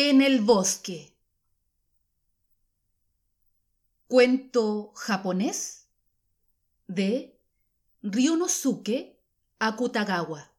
en 0.00 0.22
el 0.22 0.42
bosque. 0.42 1.12
Cuento 4.06 4.92
japonés 4.94 5.88
de 6.86 7.36
Ryunosuke 8.02 9.18
Akutagawa. 9.58 10.52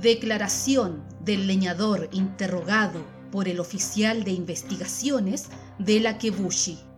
Declaración 0.00 1.06
del 1.20 1.46
leñador 1.46 2.08
interrogado 2.10 3.06
por 3.30 3.46
el 3.46 3.60
oficial 3.60 4.24
de 4.24 4.32
investigaciones 4.32 5.46
de 5.78 6.00
la 6.00 6.18
Kebushi. 6.18 6.91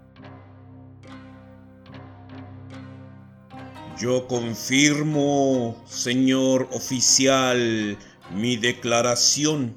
Yo 3.99 4.27
confirmo, 4.27 5.83
señor 5.87 6.69
oficial, 6.73 7.97
mi 8.35 8.57
declaración. 8.57 9.77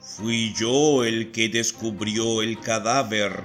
Fui 0.00 0.52
yo 0.54 1.04
el 1.04 1.32
que 1.32 1.48
descubrió 1.48 2.42
el 2.42 2.58
cadáver 2.60 3.44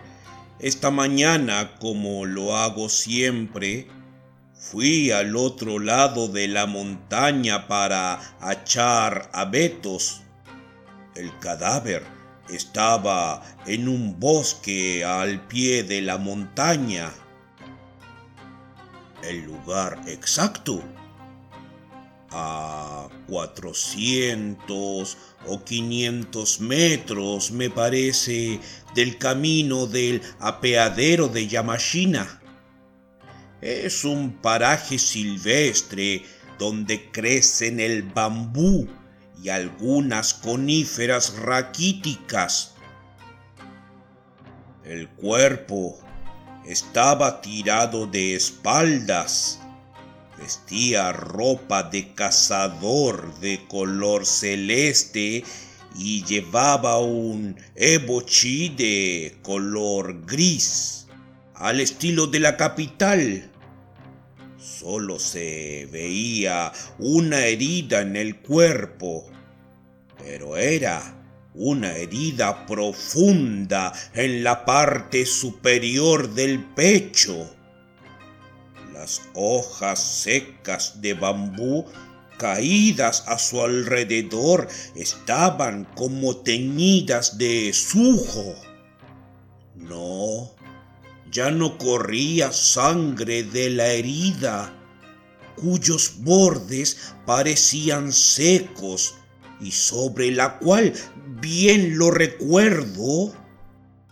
esta 0.60 0.92
mañana, 0.92 1.76
como 1.80 2.26
lo 2.26 2.58
hago 2.58 2.90
siempre, 2.90 3.88
Fui 4.60 5.12
al 5.12 5.36
otro 5.38 5.80
lado 5.80 6.28
de 6.28 6.48
la 6.48 6.66
montaña 6.66 7.68
para 7.68 8.20
achar 8.42 9.30
abetos. 9.32 10.24
El 11.16 11.32
cadáver 11.40 12.04
estaba 12.50 13.44
en 13.66 13.88
un 13.88 14.20
bosque 14.20 15.06
al 15.06 15.48
pie 15.48 15.84
de 15.84 16.02
la 16.02 16.18
montaña. 16.18 17.14
El 19.28 19.44
lugar 19.44 20.02
exacto 20.08 20.82
a 22.32 23.10
400 23.28 25.18
o 25.48 25.64
500 25.66 26.62
metros, 26.62 27.52
me 27.52 27.70
parece, 27.70 28.62
del 28.96 29.18
camino 29.18 29.86
del 29.86 30.22
apeadero 30.40 31.28
de 31.28 31.46
Yamashina. 31.46 32.42
Es 33.60 34.06
un 34.06 34.32
paraje 34.42 34.98
silvestre 34.98 36.24
donde 36.58 37.12
crecen 37.12 37.82
el 37.82 38.04
bambú 38.04 38.88
y 39.44 39.50
algunas 39.50 40.34
coníferas 40.34 41.38
raquíticas. 41.38 42.76
El 44.86 45.10
cuerpo 45.10 46.00
estaba 46.68 47.42
tirado 47.42 48.08
de 48.08 48.36
espaldas. 48.36 49.60
Vestía 50.38 51.12
ropa 51.12 51.84
de 51.84 52.14
cazador 52.14 53.40
de 53.40 53.66
color 53.68 54.26
celeste 54.26 55.44
y 55.98 56.24
llevaba 56.26 57.00
un 57.00 57.60
ebochi 57.76 58.70
de 58.70 59.38
color 59.42 60.26
gris 60.26 61.08
al 61.56 61.80
estilo 61.80 62.28
de 62.28 62.40
la 62.40 62.56
capital. 62.56 63.50
Solo 64.60 65.18
se 65.18 65.88
veía 65.92 66.72
una 67.00 67.46
herida 67.46 68.02
en 68.02 68.16
el 68.16 68.38
cuerpo, 68.42 69.26
pero 70.20 70.56
era 70.56 71.18
una 71.58 71.96
herida 71.96 72.66
profunda 72.68 73.92
en 74.14 74.44
la 74.44 74.64
parte 74.64 75.26
superior 75.26 76.30
del 76.30 76.64
pecho. 76.64 77.50
Las 78.94 79.22
hojas 79.34 80.00
secas 80.00 81.02
de 81.02 81.16
bambú 81.16 81.86
caídas 82.38 83.24
a 83.28 83.40
su 83.40 83.62
alrededor 83.62 84.68
estaban 84.96 85.86
como 85.96 86.38
teñidas 86.38 87.38
de 87.40 87.74
sujo. 87.74 88.56
No, 89.76 90.52
ya 91.32 91.50
no 91.50 91.78
corría 91.78 92.52
sangre 92.52 93.44
de 93.44 93.72
la 93.72 93.88
herida, 93.88 94.74
cuyos 95.56 96.14
bordes 96.20 97.14
parecían 97.26 98.14
secos 98.14 99.16
y 99.60 99.72
sobre 99.72 100.32
la 100.32 100.60
cual, 100.60 100.94
bien 101.40 101.98
lo 101.98 102.12
recuerdo, 102.12 103.34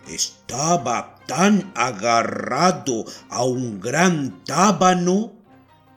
estaba 0.07 1.15
tan 1.27 1.71
agarrado 1.75 3.05
a 3.29 3.43
un 3.43 3.79
gran 3.79 4.43
tábano 4.43 5.33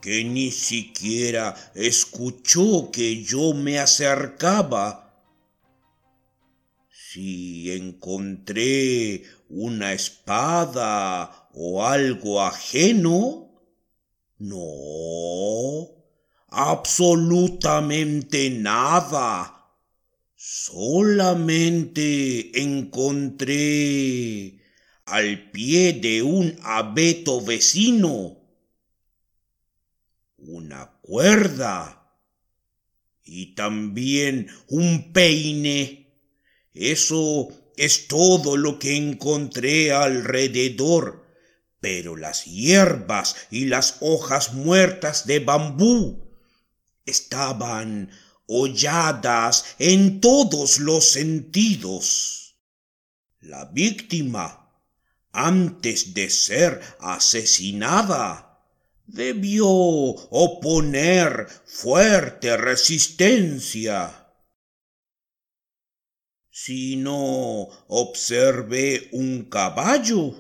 que 0.01 0.25
ni 0.25 0.51
siquiera 0.51 1.55
escuchó 1.75 2.91
que 2.91 3.23
yo 3.23 3.53
me 3.53 3.79
acercaba 3.79 5.23
si 6.91 7.73
encontré 7.73 9.25
una 9.49 9.93
espada 9.93 11.49
o 11.53 11.85
algo 11.85 12.43
ajeno, 12.43 13.51
no, 14.39 15.89
absolutamente 16.49 18.51
nada. 18.51 19.58
Solamente 20.41 22.63
encontré 22.63 24.63
al 25.05 25.51
pie 25.51 25.95
de 25.95 26.23
un 26.23 26.57
abeto 26.63 27.41
vecino 27.41 28.39
una 30.37 30.93
cuerda 31.03 32.17
y 33.25 33.57
también 33.57 34.47
un 34.69 35.13
peine. 35.13 36.15
Eso 36.73 37.49
es 37.77 38.07
todo 38.07 38.57
lo 38.57 38.79
que 38.79 38.97
encontré 38.97 39.91
alrededor, 39.91 41.27
pero 41.81 42.17
las 42.17 42.45
hierbas 42.45 43.35
y 43.51 43.65
las 43.65 43.97
hojas 44.03 44.55
muertas 44.55 45.27
de 45.27 45.41
bambú 45.41 46.31
estaban 47.05 48.13
holladas 48.49 49.77
en 49.79 50.21
todos 50.21 50.79
los 50.79 51.05
sentidos. 51.05 52.57
La 53.41 53.67
víctima, 53.67 54.73
antes 55.33 56.15
de 56.15 56.29
ser 56.29 56.81
asesinada, 56.99 58.65
debió 59.07 59.69
oponer 59.69 61.47
fuerte 61.67 62.57
resistencia 62.57 64.25
si 66.51 66.97
no 66.97 67.69
observe 67.87 69.09
un 69.13 69.45
caballo. 69.45 70.35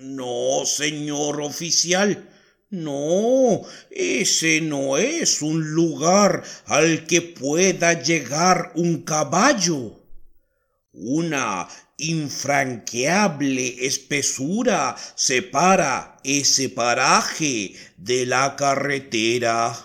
No, 0.00 0.66
señor 0.66 1.40
oficial, 1.40 2.28
no, 2.70 3.62
ese 3.90 4.60
no 4.60 4.96
es 4.96 5.42
un 5.42 5.72
lugar 5.72 6.44
al 6.66 7.04
que 7.06 7.20
pueda 7.20 8.00
llegar 8.00 8.72
un 8.76 9.02
caballo. 9.02 9.96
Una 10.92 11.68
infranqueable 11.98 13.86
espesura 13.86 14.96
separa 15.16 16.18
ese 16.22 16.68
paraje 16.68 17.74
de 17.96 18.26
la 18.26 18.54
carretera. 18.54 19.76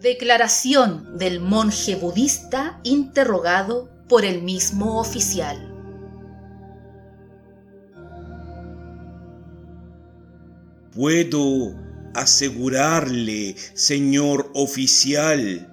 Declaración 0.00 1.16
del 1.16 1.40
monje 1.40 1.96
budista 1.96 2.80
interrogado 2.84 3.90
por 4.08 4.26
el 4.26 4.42
mismo 4.42 5.00
oficial. 5.00 5.65
Puedo 10.96 11.76
asegurarle, 12.14 13.54
señor 13.74 14.50
oficial, 14.54 15.72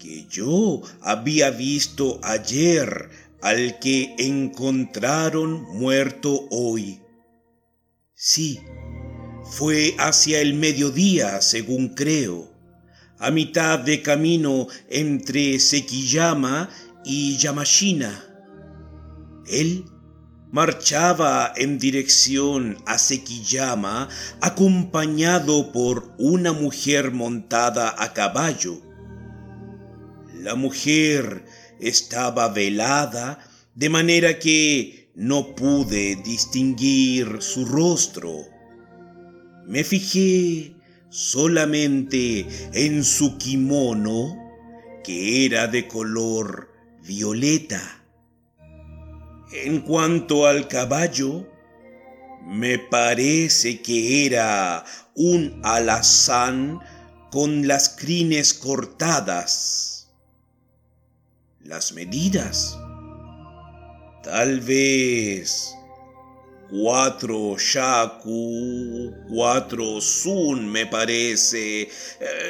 que 0.00 0.26
yo 0.28 0.82
había 1.02 1.50
visto 1.50 2.18
ayer 2.24 3.10
al 3.42 3.78
que 3.78 4.14
encontraron 4.18 5.62
muerto 5.78 6.48
hoy. 6.50 7.00
Sí, 8.14 8.58
fue 9.44 9.94
hacia 9.98 10.40
el 10.40 10.54
mediodía, 10.54 11.40
según 11.42 11.90
creo 11.90 12.50
a 13.20 13.30
mitad 13.30 13.78
de 13.78 14.00
camino 14.00 14.66
entre 14.88 15.60
Sekiyama 15.60 16.70
y 17.04 17.36
Yamashina. 17.36 18.24
Él 19.46 19.84
marchaba 20.50 21.52
en 21.56 21.78
dirección 21.78 22.78
a 22.86 22.98
Sekiyama 22.98 24.08
acompañado 24.40 25.70
por 25.72 26.12
una 26.18 26.52
mujer 26.52 27.12
montada 27.12 27.94
a 27.96 28.12
caballo. 28.12 28.80
La 30.34 30.54
mujer 30.54 31.44
estaba 31.78 32.48
velada 32.48 33.38
de 33.74 33.88
manera 33.88 34.38
que 34.38 35.10
no 35.14 35.54
pude 35.54 36.16
distinguir 36.16 37.40
su 37.40 37.64
rostro. 37.64 38.46
Me 39.66 39.84
fijé 39.84 40.74
solamente 41.10 42.46
en 42.72 43.04
su 43.04 43.38
kimono, 43.38 44.36
que 45.04 45.44
era 45.44 45.68
de 45.68 45.86
color 45.86 46.72
violeta. 47.02 47.99
En 49.52 49.80
cuanto 49.80 50.46
al 50.46 50.68
caballo, 50.68 51.44
me 52.46 52.78
parece 52.78 53.82
que 53.82 54.26
era 54.26 54.84
un 55.14 55.60
alazán 55.64 56.78
con 57.32 57.66
las 57.66 57.88
crines 57.88 58.54
cortadas. 58.54 60.08
Las 61.64 61.92
medidas. 61.92 62.78
Tal 64.22 64.60
vez 64.60 65.74
cuatro 66.70 67.56
shaku, 67.58 69.12
cuatro 69.28 70.00
sun 70.00 70.70
me 70.70 70.86
parece. 70.86 71.82
Eh, 71.82 71.88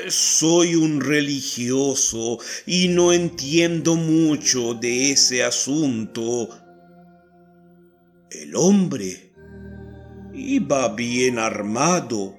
soy 0.09 0.75
un 0.75 1.01
religioso 1.01 2.39
y 2.67 2.89
no 2.89 3.13
entiendo 3.13 3.97
mucho 3.97 4.75
de 4.75 5.13
ese 5.13 5.43
asunto. 5.43 6.60
El 8.31 8.55
hombre 8.55 9.33
iba 10.33 10.89
bien 10.95 11.41
armado, 11.41 12.39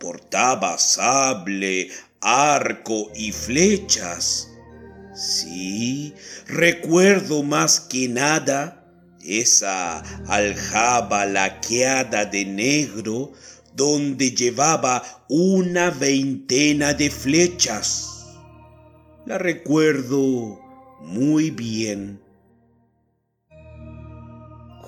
portaba 0.00 0.76
sable, 0.78 1.90
arco 2.20 3.10
y 3.14 3.30
flechas. 3.30 4.48
Sí, 5.14 6.12
recuerdo 6.48 7.44
más 7.44 7.78
que 7.78 8.08
nada 8.08 8.84
esa 9.24 10.00
aljaba 10.26 11.26
laqueada 11.26 12.24
de 12.24 12.44
negro 12.44 13.32
donde 13.76 14.32
llevaba 14.32 15.24
una 15.28 15.90
veintena 15.90 16.94
de 16.94 17.10
flechas. 17.10 18.26
La 19.24 19.38
recuerdo 19.38 20.60
muy 21.00 21.50
bien. 21.50 22.21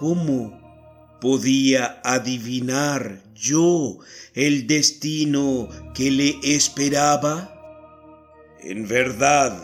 ¿Cómo 0.07 0.61
podía 1.19 1.99
adivinar 2.05 3.23
yo 3.35 4.01
el 4.35 4.67
destino 4.67 5.71
que 5.95 6.11
le 6.11 6.35
esperaba? 6.43 7.51
En 8.61 8.87
verdad, 8.87 9.59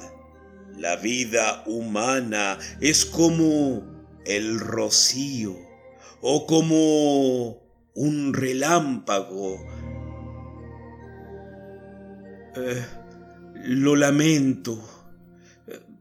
la 0.78 0.96
vida 0.96 1.62
humana 1.66 2.58
es 2.80 3.04
como 3.04 3.82
el 4.24 4.58
rocío 4.60 5.58
o 6.22 6.46
como 6.46 7.58
un 7.92 8.32
relámpago. 8.32 9.58
Eh, 12.56 12.86
lo 13.56 13.94
lamento. 13.94 14.99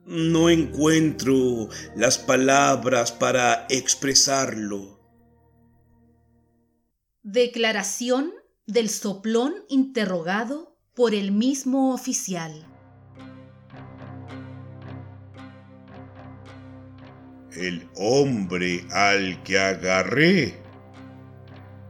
No 0.09 0.49
encuentro 0.49 1.69
las 1.95 2.17
palabras 2.17 3.13
para 3.13 3.65
expresarlo. 3.69 4.99
Declaración 7.23 8.33
del 8.65 8.89
soplón 8.89 9.53
interrogado 9.69 10.75
por 10.93 11.13
el 11.13 11.31
mismo 11.31 11.93
oficial. 11.93 12.65
el 17.59 17.87
hombre 17.95 18.85
al 18.91 19.41
que 19.43 19.59
agarré. 19.59 20.53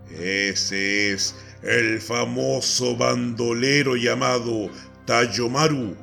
Ese 0.10 1.14
es 1.14 1.36
el 1.62 2.02
famoso 2.02 2.96
bandolero 2.98 3.96
llamado 3.96 4.70
Tayomaru, 5.06 5.96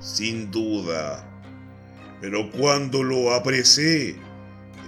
sin 0.00 0.50
duda. 0.50 1.25
Pero 2.20 2.50
cuando 2.50 3.02
lo 3.02 3.34
apresé, 3.34 4.16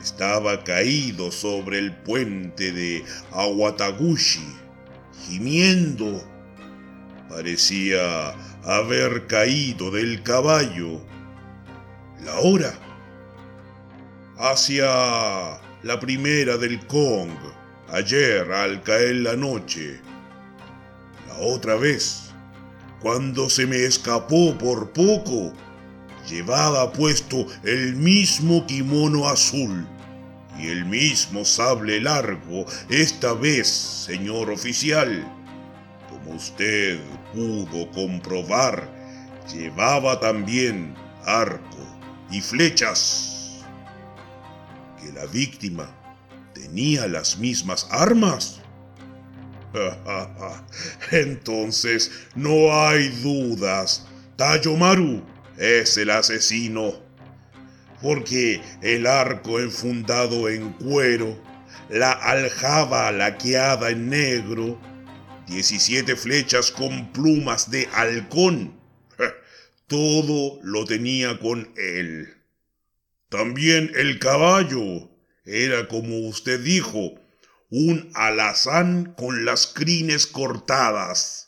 estaba 0.02 0.64
caído 0.64 1.30
sobre 1.30 1.78
el 1.78 1.94
puente 1.94 2.72
de 2.72 3.04
Awataguchi, 3.32 4.46
gimiendo. 5.26 6.24
Parecía 7.28 8.30
haber 8.64 9.26
caído 9.26 9.90
del 9.90 10.22
caballo. 10.22 11.00
La 12.24 12.38
hora 12.40 12.78
hacia 14.38 15.60
la 15.82 16.00
primera 16.00 16.56
del 16.56 16.84
Kong, 16.86 17.30
ayer 17.88 18.50
al 18.52 18.82
caer 18.82 19.16
la 19.16 19.36
noche. 19.36 20.00
La 21.28 21.38
otra 21.38 21.76
vez, 21.76 22.30
cuando 23.00 23.50
se 23.50 23.66
me 23.66 23.84
escapó 23.84 24.56
por 24.56 24.90
poco, 24.92 25.52
llevaba 26.28 26.92
puesto 26.92 27.46
el 27.64 27.94
mismo 27.96 28.66
kimono 28.66 29.28
azul 29.28 29.86
y 30.58 30.66
el 30.66 30.84
mismo 30.84 31.44
sable 31.44 32.00
largo, 32.00 32.66
esta 32.88 33.32
vez, 33.32 33.68
señor 33.68 34.50
oficial. 34.50 35.24
Como 36.08 36.32
usted 36.36 37.00
pudo 37.32 37.90
comprobar, 37.92 38.90
llevaba 39.52 40.18
también 40.18 40.94
arco 41.24 41.78
y 42.30 42.40
flechas 42.40 43.64
que 45.00 45.12
la 45.12 45.26
víctima 45.26 45.88
tenía 46.54 47.06
las 47.06 47.38
mismas 47.38 47.86
armas. 47.90 48.60
Entonces 51.12 52.10
no 52.34 52.72
hay 52.72 53.08
dudas. 53.22 54.06
Tayomaru 54.36 55.22
es 55.58 55.96
el 55.96 56.10
asesino. 56.10 57.06
Porque 58.00 58.62
el 58.80 59.06
arco 59.06 59.60
enfundado 59.60 60.48
en 60.48 60.72
cuero, 60.74 61.36
la 61.88 62.12
aljaba 62.12 63.10
laqueada 63.12 63.90
en 63.90 64.08
negro, 64.08 64.80
17 65.48 66.14
flechas 66.16 66.70
con 66.70 67.12
plumas 67.12 67.70
de 67.70 67.88
halcón, 67.92 68.78
todo 69.86 70.60
lo 70.62 70.84
tenía 70.84 71.38
con 71.38 71.72
él. 71.76 72.34
También 73.28 73.90
el 73.96 74.18
caballo 74.18 75.10
era, 75.44 75.88
como 75.88 76.28
usted 76.28 76.60
dijo, 76.60 77.14
un 77.70 78.10
alazán 78.14 79.14
con 79.14 79.44
las 79.44 79.66
crines 79.66 80.26
cortadas. 80.26 81.47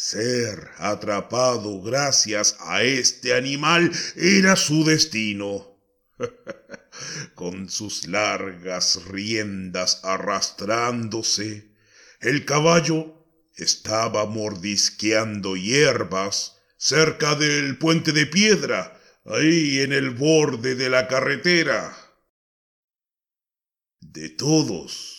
Ser 0.00 0.70
atrapado 0.76 1.82
gracias 1.82 2.56
a 2.60 2.84
este 2.84 3.34
animal 3.34 3.90
era 4.14 4.54
su 4.54 4.84
destino. 4.84 5.76
con 7.34 7.68
sus 7.68 8.06
largas 8.06 9.06
riendas 9.06 9.98
arrastrándose, 10.04 11.74
el 12.20 12.44
caballo 12.44 13.26
estaba 13.56 14.24
mordisqueando 14.26 15.56
hierbas 15.56 16.60
cerca 16.76 17.34
del 17.34 17.76
puente 17.76 18.12
de 18.12 18.26
piedra 18.26 19.00
ahí 19.26 19.80
en 19.80 19.92
el 19.92 20.10
borde 20.10 20.76
de 20.76 20.90
la 20.90 21.08
carretera. 21.08 21.96
De 23.98 24.28
todos 24.28 25.17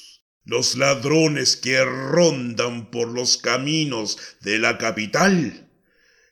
los 0.49 0.75
ladrones 0.75 1.55
que 1.55 1.85
rondan 1.85 2.89
por 2.89 3.07
los 3.09 3.37
caminos 3.37 4.17
de 4.41 4.57
la 4.57 4.79
capital, 4.79 5.69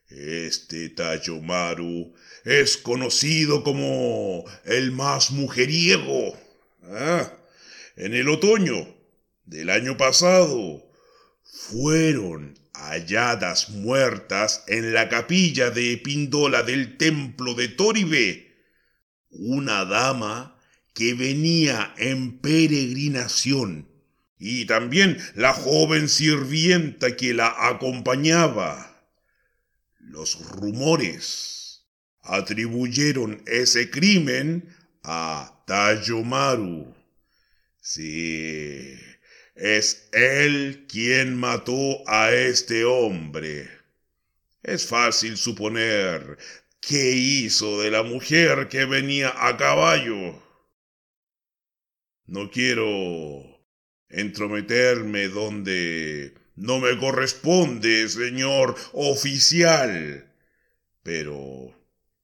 este 0.09 0.89
Tayomaru 0.89 2.15
es 2.43 2.77
conocido 2.77 3.63
como 3.63 4.43
el 4.65 4.91
más 4.91 5.29
mujeriego. 5.29 6.35
Ah, 6.85 7.31
en 7.95 8.15
el 8.15 8.27
otoño 8.29 8.87
del 9.45 9.69
año 9.69 9.97
pasado 9.97 10.83
fueron 11.43 12.57
halladas 12.73 13.69
muertas 13.69 14.63
en 14.67 14.95
la 14.95 15.09
capilla 15.09 15.69
de 15.69 15.95
Pindola 15.97 16.63
del 16.63 16.97
templo 16.97 17.53
de 17.53 17.67
Toribe, 17.67 18.55
una 19.29 19.85
dama 19.85 20.59
que 20.95 21.13
venía 21.13 21.93
en 21.97 22.39
peregrinación 22.39 23.96
y 24.39 24.65
también 24.65 25.17
la 25.35 25.53
joven 25.53 26.09
sirvienta 26.09 27.15
que 27.15 27.33
la 27.33 27.55
acompañaba. 27.67 28.93
Los 29.99 30.39
rumores 30.51 31.85
atribuyeron 32.21 33.41
ese 33.47 33.89
crimen 33.89 34.75
a 35.03 35.63
Tayomaru. 35.65 36.95
Sí, 37.81 38.99
es 39.55 40.09
él 40.11 40.85
quien 40.87 41.35
mató 41.35 42.07
a 42.07 42.31
este 42.31 42.85
hombre. 42.85 43.69
Es 44.61 44.85
fácil 44.85 45.37
suponer 45.37 46.37
qué 46.81 47.11
hizo 47.11 47.81
de 47.81 47.89
la 47.89 48.03
mujer 48.03 48.67
que 48.67 48.85
venía 48.85 49.33
a 49.35 49.57
caballo. 49.57 50.43
No 52.25 52.51
quiero 52.51 53.56
entrometerme 54.09 55.27
donde 55.27 56.33
no 56.55 56.79
me 56.79 56.97
corresponde, 56.97 58.07
señor 58.09 58.75
oficial. 58.93 60.31
Pero 61.03 61.73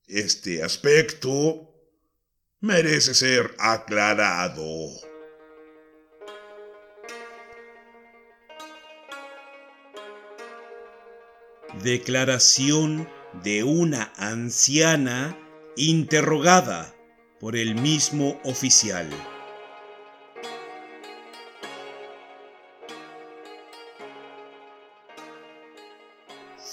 este 0.06 0.62
aspecto 0.62 1.70
merece 2.60 3.14
ser 3.14 3.54
aclarado. 3.58 4.90
Declaración 11.82 13.08
de 13.42 13.64
una 13.64 14.12
anciana 14.16 15.36
interrogada 15.76 16.94
por 17.40 17.56
el 17.56 17.74
mismo 17.74 18.40
oficial. 18.44 19.10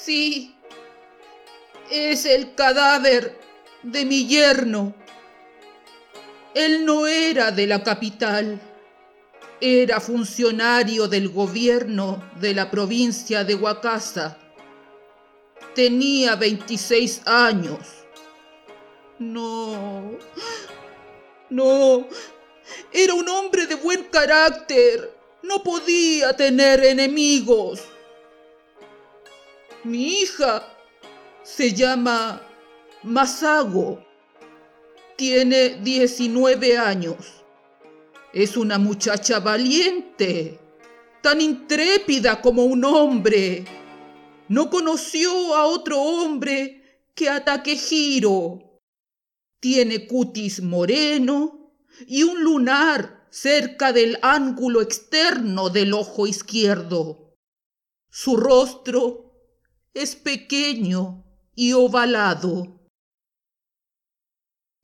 Sí, 0.04 0.56
es 1.92 2.26
el 2.26 2.56
cadáver 2.56 3.40
de 3.84 4.04
mi 4.04 4.26
yerno. 4.26 4.96
Él 6.56 6.86
no 6.86 7.06
era 7.06 7.52
de 7.52 7.68
la 7.68 7.84
capital, 7.84 8.60
era 9.60 10.02
funcionario 10.02 11.08
del 11.08 11.30
gobierno 11.30 12.32
de 12.40 12.56
la 12.56 12.72
provincia 12.72 13.44
de 13.44 13.54
Huacasa. 13.54 14.40
Tenía 15.76 16.36
26 16.36 17.22
años. 17.28 17.86
No, 19.20 20.18
no, 21.52 22.08
era 22.92 23.14
un 23.14 23.30
hombre 23.30 23.68
de 23.68 23.76
buen 23.76 24.06
carácter. 24.06 25.16
No 25.44 25.62
podía 25.62 26.36
tener 26.36 26.84
enemigos. 26.84 27.91
Mi 29.84 30.20
hija 30.20 30.64
se 31.42 31.74
llama 31.74 32.40
Masago. 33.02 34.06
Tiene 35.16 35.70
19 35.82 36.78
años. 36.78 37.44
Es 38.32 38.58
una 38.58 38.78
muchacha 38.78 39.40
valiente, 39.40 40.60
tan 41.24 41.42
intrépida 41.42 42.44
como 42.44 42.66
un 42.66 42.86
hombre. 42.86 43.66
No 44.50 44.70
conoció 44.70 45.56
a 45.56 45.66
otro 45.66 46.00
hombre 46.00 47.08
que 47.16 47.28
a 47.28 47.44
Takehiro. 47.44 48.80
Tiene 49.60 50.06
cutis 50.06 50.62
moreno 50.62 51.74
y 52.06 52.22
un 52.22 52.44
lunar 52.44 53.26
cerca 53.32 53.92
del 53.94 54.20
ángulo 54.22 54.82
externo 54.82 55.72
del 55.72 55.94
ojo 55.94 56.28
izquierdo. 56.28 57.36
Su 58.12 58.38
rostro 58.38 59.31
es 59.94 60.16
pequeño 60.16 61.24
y 61.56 61.74
ovalado. 61.74 62.80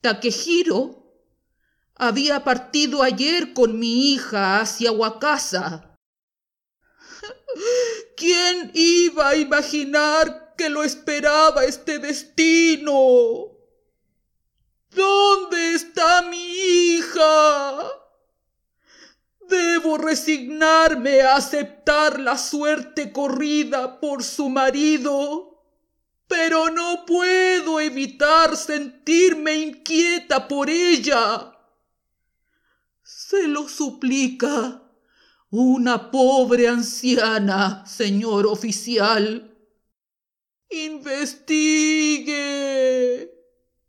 Takehiro 0.00 0.98
había 1.94 2.44
partido 2.44 3.02
ayer 3.02 3.52
con 3.52 3.78
mi 3.78 4.12
hija 4.12 4.60
hacia 4.60 4.92
Wakasa. 4.92 5.96
¿Quién 8.16 8.70
iba 8.74 9.30
a 9.30 9.36
imaginar 9.36 10.54
que 10.56 10.68
lo 10.68 10.84
esperaba 10.84 11.64
este 11.64 11.98
destino? 11.98 13.56
¿Dónde 14.90 15.74
está 15.74 16.22
mi 16.22 16.38
hija? 16.38 18.07
Debo 19.48 19.96
resignarme 19.96 21.22
a 21.22 21.36
aceptar 21.36 22.20
la 22.20 22.36
suerte 22.36 23.12
corrida 23.12 23.98
por 23.98 24.22
su 24.22 24.48
marido, 24.48 25.64
pero 26.26 26.70
no 26.70 27.06
puedo 27.06 27.80
evitar 27.80 28.56
sentirme 28.56 29.56
inquieta 29.56 30.46
por 30.46 30.68
ella. 30.68 31.54
Se 33.02 33.48
lo 33.48 33.68
suplica 33.68 34.82
una 35.50 36.10
pobre 36.10 36.68
anciana, 36.68 37.86
señor 37.86 38.46
oficial. 38.46 39.56
Investigue. 40.68 42.28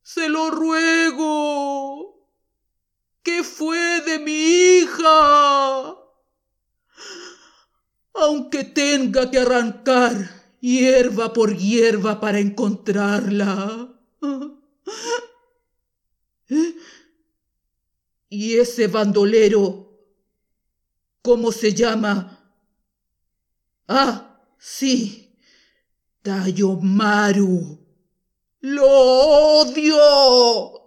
Se 0.02 0.30
lo 0.30 0.50
ruego. 0.52 2.09
¿Qué 3.24 3.44
fue 3.44 4.02
de 4.02 4.20
mi 4.20 4.32
hija? 4.32 5.96
Aunque 8.14 8.64
tenga 8.64 9.30
que 9.30 9.40
arrancar 9.40 10.14
hierba 10.60 11.34
por 11.34 11.56
hierba 11.56 12.20
para 12.20 12.40
encontrarla. 12.40 13.96
¿Y 18.30 18.56
ese 18.56 18.88
bandolero? 18.88 19.90
¿Cómo 21.22 21.52
se 21.52 21.74
llama? 21.74 22.54
Ah, 23.88 24.42
sí. 24.58 25.36
Tayomaru. 26.22 27.80
¡Lo 28.62 28.86
odio! 28.86 30.79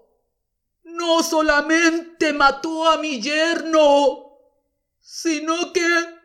No 1.02 1.22
solamente 1.24 2.32
mató 2.32 2.88
a 2.88 2.96
mi 2.96 3.20
yerno, 3.20 4.38
sino 5.00 5.72
que... 5.72 5.82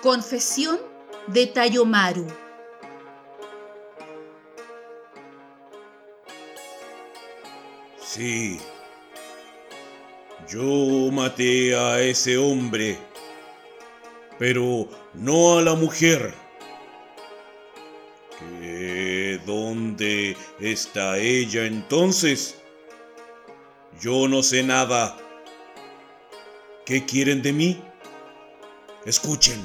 Confesión 0.00 0.78
de 1.26 1.48
Tayomaru. 1.48 2.28
Sí, 8.00 8.60
yo 10.46 11.10
maté 11.10 11.74
a 11.74 12.00
ese 12.00 12.38
hombre, 12.38 12.96
pero 14.38 14.88
no 15.14 15.58
a 15.58 15.62
la 15.62 15.74
mujer. 15.74 16.47
¿Dónde 19.68 20.34
está 20.60 21.18
ella 21.18 21.66
entonces? 21.66 22.54
Yo 24.00 24.26
no 24.26 24.42
sé 24.42 24.62
nada. 24.62 25.14
¿Qué 26.86 27.04
quieren 27.04 27.42
de 27.42 27.52
mí? 27.52 27.82
Escuchen. 29.04 29.60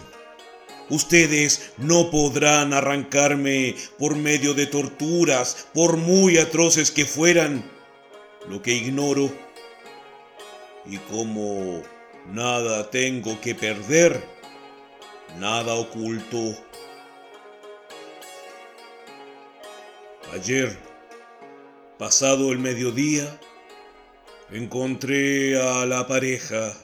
Ustedes 0.89 1.71
no 1.77 2.11
podrán 2.11 2.73
arrancarme 2.73 3.75
por 3.97 4.17
medio 4.17 4.53
de 4.53 4.65
torturas, 4.65 5.67
por 5.73 5.95
muy 5.95 6.37
atroces 6.37 6.91
que 6.91 7.05
fueran, 7.05 7.63
lo 8.49 8.61
que 8.61 8.73
ignoro. 8.73 9.31
Y 10.85 10.97
como 10.97 11.81
nada 12.27 12.89
tengo 12.89 13.39
que 13.39 13.55
perder, 13.55 14.21
nada 15.39 15.75
oculto. 15.75 16.57
Ayer, 20.33 20.75
pasado 21.99 22.51
el 22.51 22.57
mediodía, 22.57 23.39
encontré 24.49 25.61
a 25.61 25.85
la 25.85 26.07
pareja. 26.07 26.75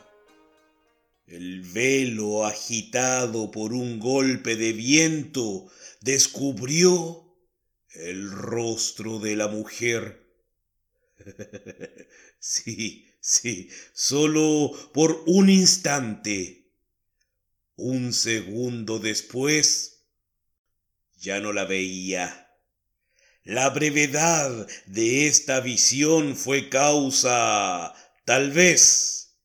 El 1.25 1.61
velo 1.61 2.45
agitado 2.45 3.49
por 3.49 3.73
un 3.73 3.99
golpe 3.99 4.55
de 4.55 4.71
viento 4.73 5.65
descubrió 5.99 7.25
el 7.95 8.29
rostro 8.29 9.17
de 9.17 9.35
la 9.35 9.47
mujer. 9.47 10.31
sí, 12.39 13.07
sí, 13.19 13.71
solo 13.93 14.71
por 14.93 15.23
un 15.25 15.49
instante. 15.49 16.71
Un 17.77 18.13
segundo 18.13 18.99
después, 18.99 20.03
ya 21.17 21.39
no 21.39 21.51
la 21.51 21.65
veía. 21.65 22.45
La 23.43 23.69
brevedad 23.69 24.67
de 24.86 25.27
esta 25.27 25.62
visión 25.62 26.36
fue 26.36 26.69
causa, 26.69 27.93
tal 28.25 28.51
vez, 28.51 29.36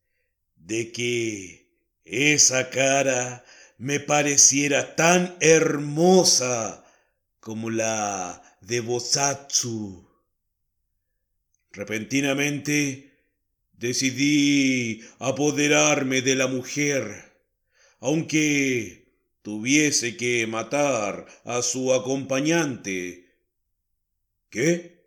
de 0.56 0.92
que 0.92 1.70
esa 2.04 2.70
cara 2.70 3.44
me 3.78 4.00
pareciera 4.00 4.96
tan 4.96 5.36
hermosa 5.40 6.84
como 7.40 7.70
la 7.70 8.42
de 8.60 8.80
Bosatsu. 8.80 10.08
Repentinamente 11.72 13.12
decidí 13.72 15.02
apoderarme 15.18 16.20
de 16.22 16.34
la 16.34 16.46
mujer, 16.46 17.32
aunque 18.00 19.12
tuviese 19.42 20.16
que 20.16 20.46
matar 20.46 21.26
a 21.44 21.62
su 21.62 21.92
acompañante 21.92 23.23
¿Qué? 24.54 25.02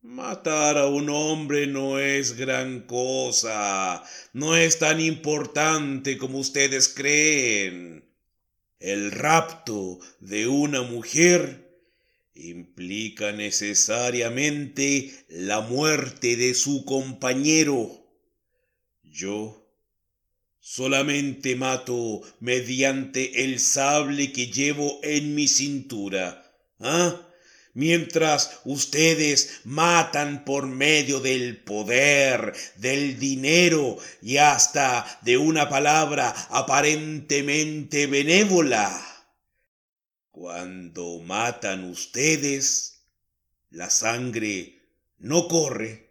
Matar 0.00 0.78
a 0.78 0.86
un 0.86 1.10
hombre 1.10 1.66
no 1.66 1.98
es 1.98 2.36
gran 2.36 2.82
cosa, 2.82 4.00
no 4.32 4.54
es 4.56 4.78
tan 4.78 5.00
importante 5.00 6.16
como 6.16 6.38
ustedes 6.38 6.86
creen. 6.86 8.08
El 8.78 9.10
rapto 9.10 9.98
de 10.20 10.46
una 10.46 10.82
mujer 10.82 11.80
implica 12.36 13.32
necesariamente 13.32 15.12
la 15.28 15.62
muerte 15.62 16.36
de 16.36 16.54
su 16.54 16.84
compañero. 16.84 17.90
Yo 19.02 19.68
solamente 20.60 21.56
mato 21.56 22.22
mediante 22.38 23.42
el 23.42 23.58
sable 23.58 24.30
que 24.30 24.46
llevo 24.46 25.00
en 25.02 25.34
mi 25.34 25.48
cintura. 25.48 26.44
¿Ah? 26.78 27.25
Mientras 27.76 28.60
ustedes 28.64 29.60
matan 29.64 30.46
por 30.46 30.66
medio 30.66 31.20
del 31.20 31.58
poder, 31.58 32.54
del 32.76 33.18
dinero 33.18 33.98
y 34.22 34.38
hasta 34.38 35.20
de 35.20 35.36
una 35.36 35.68
palabra 35.68 36.34
aparentemente 36.48 38.06
benévola. 38.06 38.90
Cuando 40.30 41.18
matan 41.20 41.84
ustedes, 41.84 43.02
la 43.68 43.90
sangre 43.90 44.80
no 45.18 45.46
corre. 45.46 46.08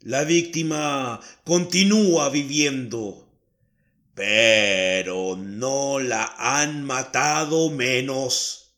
La 0.00 0.24
víctima 0.24 1.20
continúa 1.44 2.30
viviendo, 2.30 3.28
pero 4.14 5.36
no 5.36 6.00
la 6.00 6.34
han 6.38 6.84
matado 6.84 7.68
menos. 7.68 8.69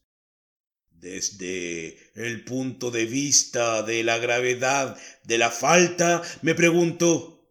Desde 1.03 1.99
el 2.15 2.45
punto 2.45 2.93
de 2.93 3.07
vista 3.07 3.83
de 3.83 4.05
la 4.05 4.19
gravedad 4.19 4.97
de 5.25 5.37
la 5.37 5.51
falta, 5.51 6.23
me 6.43 6.55
pregunto, 6.55 7.45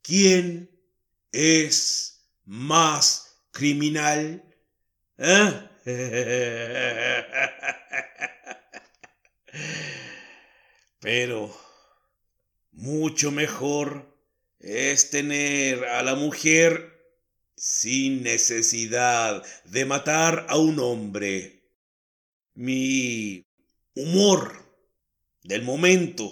¿quién 0.00 0.70
es 1.32 2.24
más 2.46 3.42
criminal? 3.50 4.42
¿Eh? 5.18 5.68
Pero 10.98 11.54
mucho 12.72 13.32
mejor 13.32 14.16
es 14.60 15.10
tener 15.10 15.84
a 15.84 16.02
la 16.02 16.14
mujer 16.14 17.04
sin 17.54 18.22
necesidad 18.22 19.44
de 19.66 19.84
matar 19.84 20.46
a 20.48 20.56
un 20.56 20.78
hombre 20.78 21.59
mi 22.60 23.46
humor 23.94 24.52
del 25.44 25.62
momento 25.62 26.30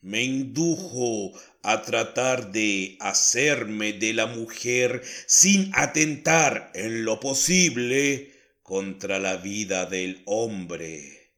me 0.00 0.22
indujo 0.22 1.38
a 1.62 1.82
tratar 1.82 2.50
de 2.50 2.96
hacerme 2.98 3.92
de 3.92 4.14
la 4.14 4.24
mujer 4.24 5.02
sin 5.26 5.70
atentar 5.74 6.72
en 6.74 7.04
lo 7.04 7.20
posible 7.20 8.32
contra 8.62 9.18
la 9.18 9.36
vida 9.36 9.84
del 9.84 10.22
hombre. 10.24 11.34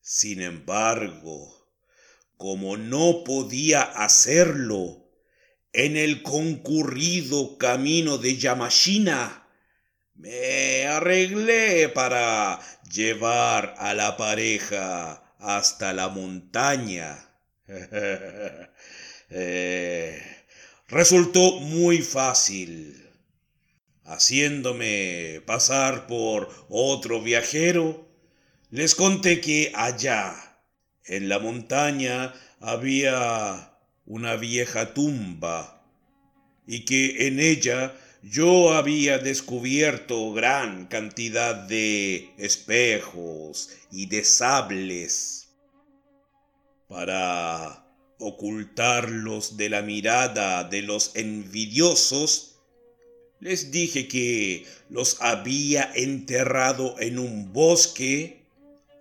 Sin 0.00 0.40
embargo, 0.40 1.68
como 2.38 2.78
no 2.78 3.22
podía 3.22 3.82
hacerlo 3.82 5.10
en 5.74 5.98
el 5.98 6.22
concurrido 6.22 7.58
camino 7.58 8.16
de 8.16 8.38
Yamashina, 8.38 9.43
me 10.14 10.86
arreglé 10.86 11.88
para 11.88 12.60
llevar 12.90 13.74
a 13.78 13.94
la 13.94 14.16
pareja 14.16 15.22
hasta 15.38 15.92
la 15.92 16.08
montaña. 16.08 17.28
Eh, 19.36 20.22
resultó 20.86 21.58
muy 21.58 22.02
fácil. 22.02 23.10
Haciéndome 24.04 25.42
pasar 25.46 26.06
por 26.06 26.50
otro 26.68 27.20
viajero, 27.20 28.06
les 28.70 28.94
conté 28.94 29.40
que 29.40 29.72
allá, 29.74 30.36
en 31.06 31.28
la 31.28 31.40
montaña, 31.40 32.34
había 32.60 33.72
una 34.06 34.36
vieja 34.36 34.94
tumba 34.94 35.82
y 36.66 36.84
que 36.84 37.26
en 37.26 37.40
ella 37.40 37.96
yo 38.24 38.72
había 38.72 39.18
descubierto 39.18 40.32
gran 40.32 40.86
cantidad 40.86 41.54
de 41.54 42.32
espejos 42.38 43.68
y 43.90 44.06
de 44.06 44.24
sables 44.24 45.54
para 46.88 47.86
ocultarlos 48.18 49.58
de 49.58 49.68
la 49.68 49.82
mirada 49.82 50.64
de 50.64 50.80
los 50.80 51.14
envidiosos. 51.16 52.58
Les 53.40 53.70
dije 53.70 54.08
que 54.08 54.64
los 54.88 55.20
había 55.20 55.92
enterrado 55.94 56.98
en 57.00 57.18
un 57.18 57.52
bosque 57.52 58.46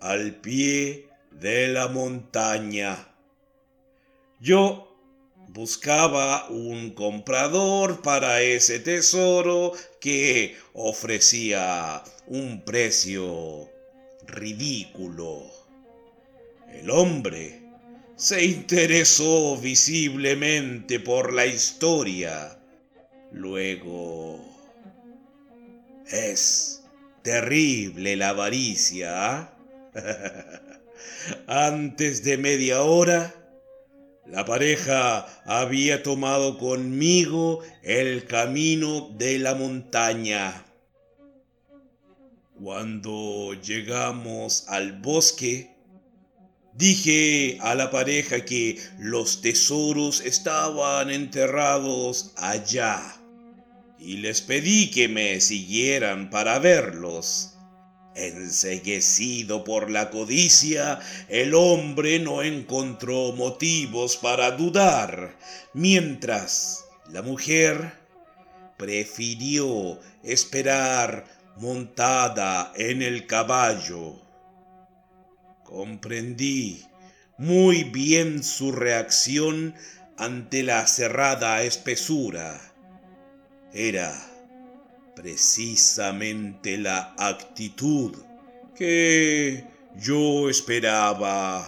al 0.01 0.35
pie 0.35 1.07
de 1.31 1.69
la 1.69 1.87
montaña. 1.87 3.07
Yo 4.41 4.92
buscaba 5.53 6.47
un 6.49 6.89
comprador 6.91 8.01
para 8.01 8.41
ese 8.41 8.79
tesoro 8.79 9.73
que 9.99 10.57
ofrecía 10.73 12.03
un 12.25 12.61
precio 12.65 13.69
ridículo. 14.25 15.43
El 16.71 16.89
hombre 16.89 17.61
se 18.15 18.43
interesó 18.43 19.55
visiblemente 19.57 20.99
por 20.99 21.31
la 21.31 21.45
historia. 21.45 22.57
Luego... 23.31 24.49
Es 26.07 26.83
terrible 27.21 28.15
la 28.15 28.29
avaricia. 28.29 29.51
Antes 31.47 32.23
de 32.23 32.37
media 32.37 32.83
hora 32.83 33.42
la 34.25 34.45
pareja 34.45 35.27
había 35.45 36.01
tomado 36.01 36.57
conmigo 36.57 37.59
el 37.81 38.25
camino 38.25 39.09
de 39.17 39.37
la 39.37 39.53
montaña. 39.53 40.65
Cuando 42.61 43.53
llegamos 43.61 44.65
al 44.69 44.93
bosque, 44.93 45.75
dije 46.73 47.57
a 47.61 47.75
la 47.75 47.91
pareja 47.91 48.45
que 48.45 48.79
los 48.97 49.41
tesoros 49.41 50.21
estaban 50.21 51.11
enterrados 51.11 52.31
allá 52.37 53.01
y 53.99 54.17
les 54.17 54.41
pedí 54.41 54.89
que 54.89 55.09
me 55.09 55.41
siguieran 55.41 56.29
para 56.29 56.59
verlos. 56.59 57.52
Enseguecido 58.15 59.63
por 59.63 59.89
la 59.89 60.11
codicia, 60.11 60.99
el 61.29 61.55
hombre 61.55 62.19
no 62.19 62.43
encontró 62.43 63.31
motivos 63.33 64.17
para 64.17 64.51
dudar, 64.51 65.35
mientras 65.73 66.85
la 67.11 67.23
mujer 67.23 67.93
prefirió 68.77 69.99
esperar 70.23 71.25
montada 71.57 72.71
en 72.75 73.01
el 73.01 73.25
caballo. 73.25 74.21
Comprendí 75.63 76.85
muy 77.37 77.83
bien 77.83 78.43
su 78.43 78.71
reacción 78.71 79.73
ante 80.17 80.61
la 80.61 80.85
cerrada 80.85 81.63
espesura. 81.63 82.61
Era 83.73 84.32
precisamente 85.15 86.77
la 86.77 87.13
actitud 87.17 88.15
que 88.75 89.63
yo 89.95 90.49
esperaba. 90.49 91.65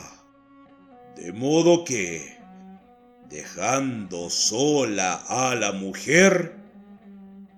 De 1.16 1.32
modo 1.32 1.86
que, 1.86 2.38
dejando 3.30 4.30
sola 4.30 5.24
a 5.28 5.56
la 5.56 5.72
mujer, 5.72 6.56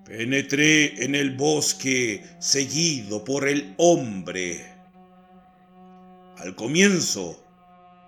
penetré 0.04 1.04
en 1.04 1.14
el 1.14 1.36
bosque 1.36 2.24
seguido 2.38 3.24
por 3.24 3.48
el 3.48 3.74
hombre. 3.78 4.64
Al 6.38 6.54
comienzo, 6.54 7.44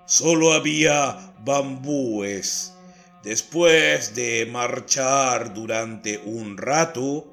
solo 0.07 0.53
había 0.53 1.35
bambúes. 1.45 2.75
Después 3.25 4.15
de 4.15 4.47
marchar 4.51 5.53
durante 5.53 6.19
un 6.19 6.57
rato, 6.57 7.30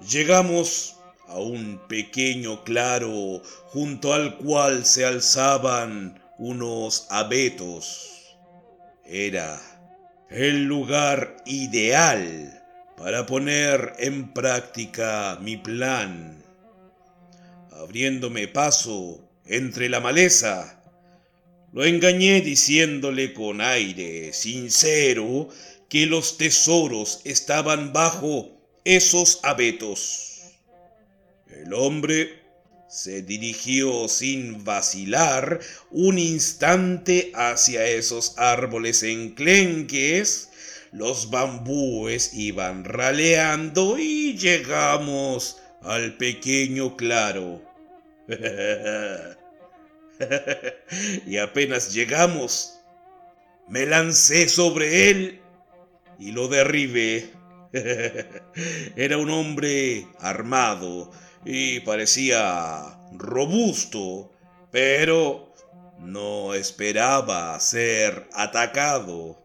Llegamos 0.00 0.96
a 1.26 1.38
un 1.38 1.80
pequeño 1.88 2.64
claro 2.64 3.42
junto 3.68 4.12
al 4.12 4.36
cual 4.36 4.84
se 4.84 5.06
alzaban 5.06 6.22
unos 6.38 7.06
abetos. 7.08 8.36
Era 9.06 9.60
el 10.28 10.64
lugar 10.64 11.38
ideal 11.46 12.62
para 12.96 13.24
poner 13.24 13.94
en 13.98 14.32
práctica 14.34 15.38
mi 15.40 15.56
plan. 15.56 16.42
Abriéndome 17.72 18.48
paso 18.48 19.26
entre 19.46 19.88
la 19.88 20.00
maleza, 20.00 20.82
lo 21.72 21.84
engañé 21.84 22.42
diciéndole 22.42 23.32
con 23.32 23.60
aire 23.60 24.32
sincero 24.34 25.48
que 25.88 26.06
los 26.06 26.36
tesoros 26.36 27.20
estaban 27.24 27.92
bajo 27.92 28.55
esos 28.86 29.40
abetos. 29.42 30.54
El 31.50 31.74
hombre 31.74 32.40
se 32.88 33.22
dirigió 33.22 34.08
sin 34.08 34.64
vacilar 34.64 35.58
un 35.90 36.20
instante 36.20 37.32
hacia 37.34 37.84
esos 37.84 38.38
árboles 38.38 39.02
enclenques, 39.02 40.50
los 40.92 41.30
bambúes 41.30 42.32
iban 42.34 42.84
raleando 42.84 43.98
y 43.98 44.38
llegamos 44.38 45.58
al 45.82 46.16
pequeño 46.16 46.96
claro. 46.96 47.60
y 51.26 51.38
apenas 51.38 51.92
llegamos, 51.92 52.78
me 53.68 53.84
lancé 53.84 54.48
sobre 54.48 55.10
él 55.10 55.40
y 56.20 56.30
lo 56.30 56.46
derribé. 56.46 57.35
Era 58.96 59.18
un 59.18 59.30
hombre 59.30 60.06
armado 60.18 61.10
y 61.44 61.80
parecía 61.80 62.98
robusto, 63.12 64.32
pero 64.70 65.54
no 65.98 66.54
esperaba 66.54 67.58
ser 67.60 68.28
atacado. 68.32 69.42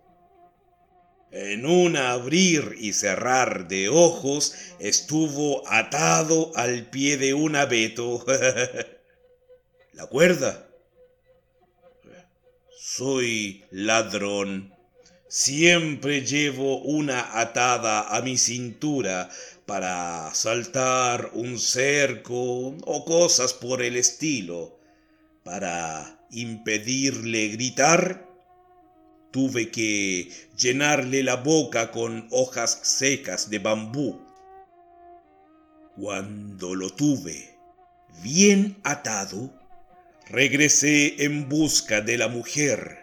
En 1.31 1.65
un 1.65 1.95
abrir 1.95 2.75
y 2.77 2.91
cerrar 2.91 3.69
de 3.69 3.87
ojos 3.87 4.53
estuvo 4.79 5.65
atado 5.69 6.51
al 6.55 6.89
pie 6.89 7.17
de 7.17 7.33
un 7.33 7.55
abeto. 7.55 8.25
La 9.93 10.07
cuerda. 10.07 10.67
Soy 12.77 13.63
ladrón. 13.71 14.73
Siempre 15.33 16.25
llevo 16.25 16.81
una 16.81 17.39
atada 17.39 18.01
a 18.13 18.21
mi 18.21 18.37
cintura 18.37 19.29
para 19.65 20.29
saltar 20.33 21.31
un 21.31 21.57
cerco 21.57 22.75
o 22.83 23.05
cosas 23.05 23.53
por 23.53 23.81
el 23.81 23.95
estilo. 23.95 24.77
Para 25.45 26.19
impedirle 26.31 27.47
gritar, 27.47 28.27
tuve 29.31 29.71
que 29.71 30.29
llenarle 30.57 31.23
la 31.23 31.37
boca 31.37 31.91
con 31.91 32.27
hojas 32.31 32.81
secas 32.83 33.49
de 33.49 33.59
bambú. 33.59 34.19
Cuando 35.95 36.75
lo 36.75 36.89
tuve 36.89 37.57
bien 38.21 38.81
atado, 38.83 39.49
regresé 40.27 41.23
en 41.23 41.47
busca 41.47 42.01
de 42.01 42.17
la 42.17 42.27
mujer 42.27 43.00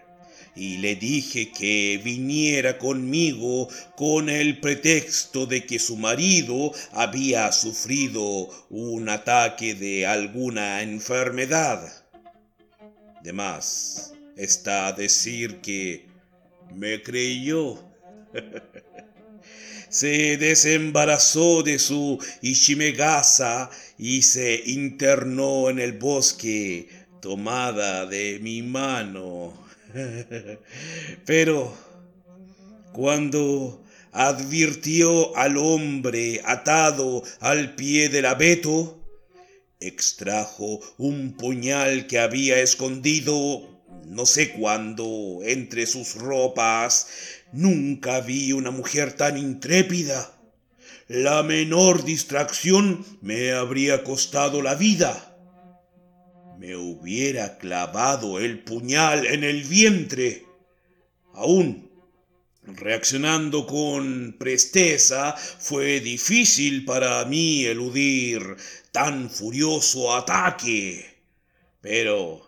y 0.59 0.79
le 0.79 0.97
dije 0.97 1.53
que 1.53 2.01
viniera 2.03 2.79
conmigo 2.79 3.69
con 3.97 4.29
el 4.29 4.59
pretexto 4.59 5.47
de 5.47 5.65
que 5.65 5.79
su 5.79 5.97
marido 5.97 6.73
había 6.93 7.53
sufrido 7.53 8.49
un 8.69 9.09
ataque 9.09 9.75
de 9.75 10.05
alguna 10.05 10.83
enfermedad. 10.83 12.05
Demás 13.23 14.15
está 14.37 14.89
a 14.89 14.93
decir 14.93 15.61
que 15.61 16.07
me 16.75 17.03
creyó. 17.03 17.85
se 19.89 20.37
desembarazó 20.37 21.63
de 21.63 21.79
su 21.79 22.19
Ishimegasa 22.43 23.71
y 23.97 24.23
se 24.23 24.61
internó 24.67 25.71
en 25.71 25.79
el 25.79 25.93
bosque 25.93 26.89
tomada 27.21 28.07
de 28.07 28.39
mi 28.41 28.63
mano. 28.63 29.68
Pero 31.27 31.75
cuando 32.93 33.85
advirtió 34.13 35.37
al 35.37 35.57
hombre 35.57 36.43
atado 36.45 37.23
al 37.41 37.75
pie 37.75 38.09
del 38.09 38.27
abeto, 38.27 39.03
extrajo 39.81 40.81
un 40.99 41.37
puñal 41.37 42.07
que 42.07 42.19
había 42.19 42.61
escondido 42.61 43.79
no 44.07 44.27
sé 44.27 44.53
cuándo 44.53 45.41
entre 45.43 45.87
sus 45.87 46.15
ropas. 46.15 47.07
Nunca 47.53 48.21
vi 48.21 48.53
una 48.53 48.71
mujer 48.71 49.13
tan 49.13 49.37
intrépida. 49.37 50.35
La 51.09 51.43
menor 51.43 52.05
distracción 52.05 53.05
me 53.23 53.53
habría 53.53 54.05
costado 54.05 54.61
la 54.63 54.75
vida 54.75 55.28
me 56.59 56.75
hubiera 56.75 57.59
clavado 57.59 58.41
el 58.41 58.59
puñal 58.59 59.27
en 59.27 59.45
el 59.45 59.63
vientre. 59.63 60.45
Aún 61.35 61.89
reaccionando 62.65 63.67
con 63.67 64.37
presteza, 64.39 65.35
fue 65.35 66.01
difícil 66.01 66.85
para 66.85 67.25
mí 67.25 67.65
eludir 67.65 68.57
tan 68.93 69.31
furioso 69.31 70.15
ataque. 70.15 71.07
Pero... 71.81 72.47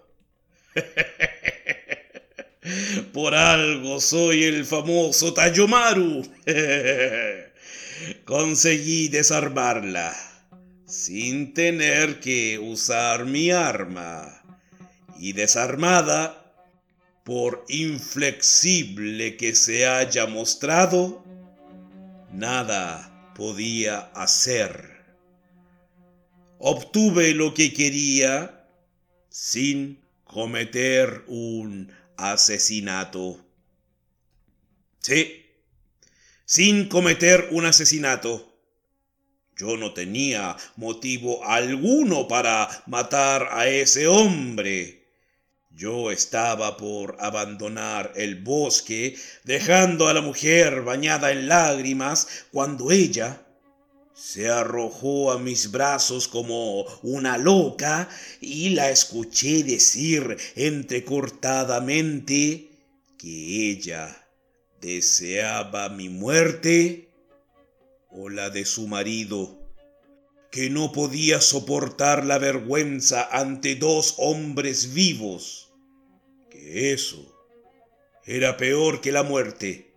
Por 3.15 3.35
algo 3.35 4.01
soy 4.01 4.45
el 4.45 4.67
famoso 4.67 5.33
Tayomaru. 5.33 6.23
Conseguí 8.25 9.09
desarmarla 9.09 10.30
sin 10.91 11.55
tener 11.55 12.19
que 12.19 12.59
usar 12.59 13.25
mi 13.25 13.53
arma 13.53 14.43
y 15.19 15.33
desarmada, 15.35 16.37
por 17.25 17.65
inflexible 17.69 19.37
que 19.37 19.55
se 19.55 19.87
haya 19.87 20.27
mostrado, 20.27 21.25
nada 22.33 23.33
podía 23.37 24.01
hacer. 24.15 25.05
Obtuve 26.59 27.35
lo 27.35 27.55
que 27.55 27.73
quería 27.73 28.67
sin 29.29 30.01
cometer 30.25 31.23
un 31.29 31.93
asesinato. 32.17 33.39
Sí, 34.99 35.47
sin 36.45 36.89
cometer 36.89 37.49
un 37.53 37.67
asesinato. 37.67 38.50
Yo 39.61 39.77
no 39.77 39.93
tenía 39.93 40.57
motivo 40.77 41.45
alguno 41.45 42.27
para 42.27 42.83
matar 42.87 43.49
a 43.51 43.69
ese 43.69 44.09
hombre. 44.09 45.05
Yo 45.69 46.11
estaba 46.11 46.79
por 46.79 47.19
abandonar 47.21 48.15
el 48.17 48.37
bosque, 48.37 49.17
dejando 49.45 50.09
a 50.09 50.15
la 50.15 50.23
mujer 50.23 50.81
bañada 50.81 51.31
en 51.31 51.47
lágrimas, 51.47 52.47
cuando 52.51 52.91
ella 52.91 53.43
se 54.15 54.49
arrojó 54.49 55.31
a 55.31 55.39
mis 55.39 55.71
brazos 55.71 56.27
como 56.27 56.87
una 57.03 57.37
loca 57.37 58.09
y 58.41 58.71
la 58.71 58.89
escuché 58.89 59.63
decir 59.63 60.39
entrecortadamente 60.57 62.71
que 63.19 63.71
ella 63.73 64.27
deseaba 64.81 65.91
mi 65.91 66.09
muerte 66.09 67.10
o 68.11 68.29
la 68.29 68.51
de 68.51 68.65
su 68.65 68.87
marido, 68.87 69.59
que 70.51 70.69
no 70.69 70.93
podía 70.93 71.41
soportar 71.41 72.25
la 72.25 72.39
vergüenza 72.39 73.29
ante 73.31 73.77
dos 73.77 74.15
hombres 74.19 74.95
vivos, 74.95 75.73
que 76.51 76.93
eso 76.93 77.37
era 78.25 78.57
peor 78.57 79.01
que 79.01 79.13
la 79.13 79.23
muerte. 79.23 79.93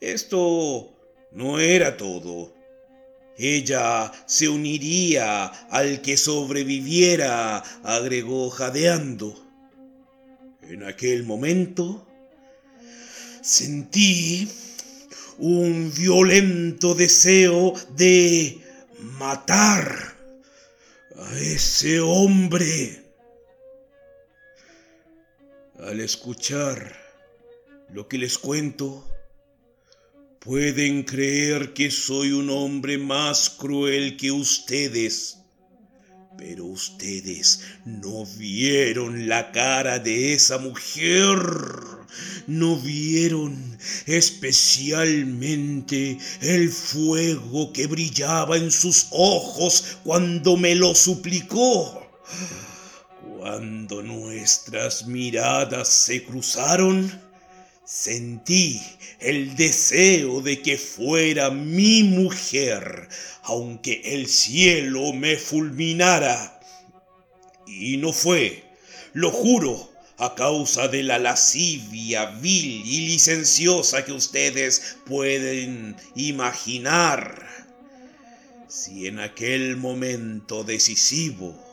Esto 0.00 0.94
no 1.32 1.58
era 1.58 1.96
todo. 1.96 2.54
Ella 3.38 4.12
se 4.26 4.48
uniría 4.48 5.46
al 5.70 6.00
que 6.00 6.16
sobreviviera, 6.16 7.58
agregó 7.82 8.50
jadeando. 8.50 9.42
En 10.62 10.82
aquel 10.82 11.24
momento 11.24 12.06
sentí 13.42 14.48
un 15.38 15.92
violento 15.94 16.94
deseo 16.94 17.74
de 17.96 18.58
matar 19.18 20.16
a 21.16 21.38
ese 21.38 22.00
hombre. 22.00 23.02
Al 25.78 26.00
escuchar 26.00 26.96
lo 27.90 28.08
que 28.08 28.18
les 28.18 28.38
cuento, 28.38 29.06
pueden 30.40 31.02
creer 31.02 31.74
que 31.74 31.90
soy 31.90 32.32
un 32.32 32.50
hombre 32.50 32.98
más 32.98 33.50
cruel 33.50 34.16
que 34.16 34.30
ustedes. 34.32 35.38
Pero 36.38 36.66
ustedes 36.66 37.62
no 37.84 38.26
vieron 38.36 39.28
la 39.28 39.52
cara 39.52 39.98
de 39.98 40.34
esa 40.34 40.58
mujer. 40.58 41.95
No 42.46 42.76
vieron 42.76 43.78
especialmente 44.06 46.18
el 46.40 46.70
fuego 46.70 47.72
que 47.72 47.86
brillaba 47.86 48.56
en 48.56 48.70
sus 48.70 49.08
ojos 49.10 49.98
cuando 50.04 50.56
me 50.56 50.74
lo 50.74 50.94
suplicó. 50.94 52.02
Cuando 53.38 54.02
nuestras 54.02 55.06
miradas 55.06 55.88
se 55.88 56.24
cruzaron, 56.24 57.12
sentí 57.84 58.80
el 59.20 59.54
deseo 59.56 60.42
de 60.42 60.60
que 60.60 60.76
fuera 60.76 61.50
mi 61.50 62.02
mujer, 62.02 63.08
aunque 63.44 64.02
el 64.04 64.26
cielo 64.26 65.12
me 65.12 65.36
fulminara. 65.36 66.60
Y 67.66 67.96
no 67.98 68.12
fue, 68.12 68.64
lo 69.12 69.30
juro, 69.30 69.90
a 70.18 70.34
causa 70.34 70.88
de 70.88 71.02
la 71.02 71.18
lascivia 71.18 72.26
vil 72.40 72.82
y 72.86 73.08
licenciosa 73.08 74.04
que 74.04 74.12
ustedes 74.12 74.96
pueden 75.04 75.96
imaginar. 76.14 77.46
Si 78.68 79.06
en 79.06 79.20
aquel 79.20 79.76
momento 79.76 80.64
decisivo 80.64 81.66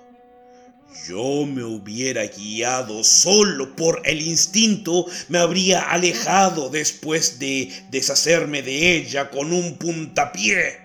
yo 1.07 1.45
me 1.45 1.63
hubiera 1.63 2.25
guiado 2.27 3.03
solo 3.03 3.75
por 3.75 4.01
el 4.05 4.21
instinto, 4.21 5.05
me 5.27 5.39
habría 5.39 5.81
alejado 5.89 6.69
después 6.69 7.39
de 7.39 7.71
deshacerme 7.89 8.61
de 8.61 8.95
ella 8.97 9.29
con 9.29 9.51
un 9.51 9.77
puntapié. 9.77 10.79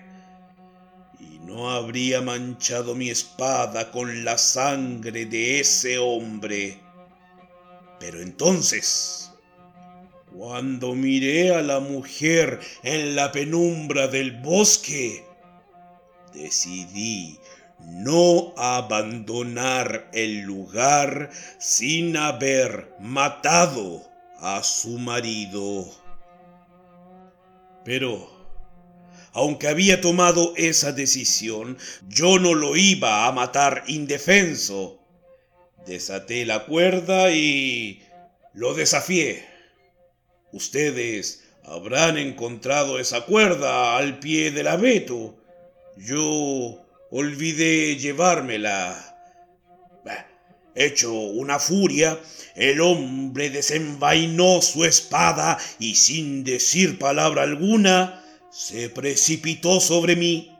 Y 1.19 1.39
no 1.45 1.69
habría 1.69 2.21
manchado 2.21 2.95
mi 2.95 3.09
espada 3.09 3.91
con 3.91 4.25
la 4.25 4.37
sangre 4.37 5.25
de 5.25 5.59
ese 5.61 5.99
hombre. 5.99 6.88
Pero 7.99 8.21
entonces, 8.21 9.31
cuando 10.35 10.95
miré 10.95 11.53
a 11.53 11.61
la 11.61 11.79
mujer 11.79 12.59
en 12.83 13.15
la 13.15 13.31
penumbra 13.31 14.07
del 14.07 14.39
bosque, 14.41 15.25
decidí 16.33 17.39
no 17.79 18.53
abandonar 18.57 20.09
el 20.13 20.41
lugar 20.41 21.29
sin 21.59 22.15
haber 22.17 22.93
matado 22.99 24.03
a 24.39 24.63
su 24.63 24.99
marido. 24.99 25.89
Pero, 27.83 28.29
aunque 29.33 29.67
había 29.67 30.01
tomado 30.01 30.53
esa 30.57 30.91
decisión, 30.91 31.77
yo 32.07 32.39
no 32.39 32.53
lo 32.53 32.75
iba 32.75 33.27
a 33.27 33.31
matar 33.31 33.83
indefenso. 33.87 34.98
Desaté 35.85 36.45
la 36.45 36.65
cuerda 36.65 37.31
y 37.31 38.03
lo 38.53 38.73
desafié. 38.73 39.45
Ustedes 40.51 41.43
habrán 41.63 42.17
encontrado 42.17 42.99
esa 42.99 43.25
cuerda 43.25 43.97
al 43.97 44.19
pie 44.19 44.51
del 44.51 44.67
abeto. 44.67 45.37
Yo 45.97 46.85
olvidé 47.11 47.95
llevármela. 47.97 49.05
Hecho 50.75 51.11
una 51.11 51.59
furia, 51.59 52.17
el 52.55 52.79
hombre 52.79 53.49
desenvainó 53.49 54.61
su 54.61 54.85
espada 54.85 55.57
y 55.77 55.95
sin 55.95 56.43
decir 56.43 56.97
palabra 56.97 57.43
alguna, 57.43 58.23
se 58.51 58.89
precipitó 58.89 59.81
sobre 59.81 60.15
mí. 60.15 60.55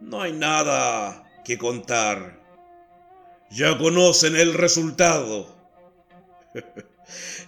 No 0.00 0.22
hay 0.22 0.32
nada 0.32 1.30
que 1.44 1.58
contar. 1.58 2.37
Ya 3.50 3.76
conocen 3.78 4.36
el 4.36 4.54
resultado. 4.54 5.56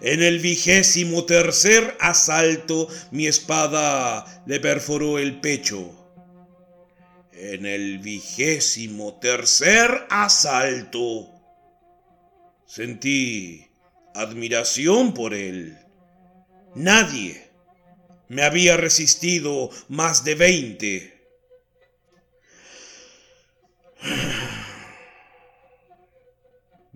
En 0.00 0.22
el 0.22 0.38
vigésimo 0.38 1.26
tercer 1.26 1.94
asalto 2.00 2.88
mi 3.10 3.26
espada 3.26 4.42
le 4.46 4.58
perforó 4.58 5.18
el 5.18 5.40
pecho. 5.40 5.94
En 7.32 7.66
el 7.66 7.98
vigésimo 7.98 9.18
tercer 9.20 10.06
asalto 10.08 11.28
sentí 12.66 13.66
admiración 14.14 15.12
por 15.12 15.34
él. 15.34 15.78
Nadie 16.74 17.50
me 18.28 18.42
había 18.42 18.76
resistido 18.76 19.70
más 19.88 20.24
de 20.24 20.34
veinte. 20.34 21.20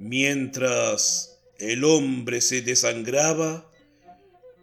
Mientras 0.06 1.38
el 1.58 1.82
hombre 1.82 2.42
se 2.42 2.60
desangraba, 2.60 3.66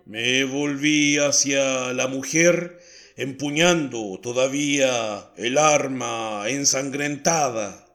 me 0.06 0.43
volví 0.43 1.17
hacia 1.17 1.93
la 1.93 2.08
mujer 2.08 2.80
empuñando 3.15 4.19
todavía 4.21 5.32
el 5.38 5.58
arma 5.58 6.43
ensangrentada. 6.47 7.88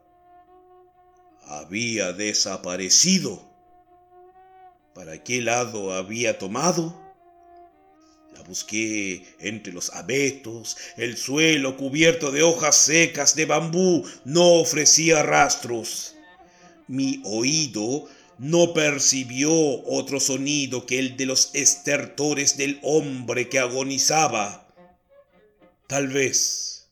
Había 1.43 2.11
desaparecido. 2.11 3.49
¿Para 4.93 5.23
qué 5.23 5.41
lado 5.41 5.93
había 5.93 6.39
tomado? 6.39 7.01
La 8.33 8.41
busqué 8.41 9.23
entre 9.39 9.71
los 9.71 9.93
abetos, 9.93 10.75
el 10.97 11.15
suelo 11.15 11.77
cubierto 11.77 12.29
de 12.33 12.43
hojas 12.43 12.75
secas 12.75 13.37
de 13.37 13.45
bambú 13.45 14.05
no 14.25 14.55
ofrecía 14.55 15.23
rastros 15.23 16.16
mi 16.87 17.21
oído 17.25 18.07
no 18.37 18.73
percibió 18.73 19.51
otro 19.85 20.19
sonido 20.19 20.85
que 20.85 20.99
el 20.99 21.17
de 21.17 21.25
los 21.25 21.49
estertores 21.53 22.57
del 22.57 22.79
hombre 22.83 23.49
que 23.49 23.59
agonizaba. 23.59 24.67
Tal 25.87 26.09
vez, 26.09 26.89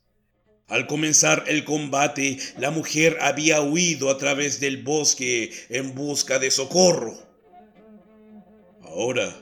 al 0.68 0.88
comenzar 0.88 1.44
el 1.48 1.64
combate, 1.64 2.40
la 2.58 2.72
mujer 2.72 3.18
había 3.22 3.62
huido 3.62 4.10
a 4.10 4.18
través 4.18 4.60
del 4.60 4.84
bosque 4.84 5.52
en 5.70 5.94
busca 5.94 6.40
de 6.40 6.50
socorro. 6.50 7.16
Ahora, 8.82 9.36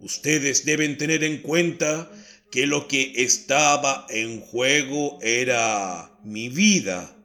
ustedes 0.00 0.64
deben 0.64 0.98
tener 0.98 1.24
en 1.24 1.42
cuenta 1.42 2.10
que 2.50 2.66
lo 2.66 2.86
que 2.86 3.12
estaba 3.16 4.06
en 4.08 4.40
juego 4.40 5.18
era 5.20 6.16
mi 6.22 6.48
vida 6.48 7.15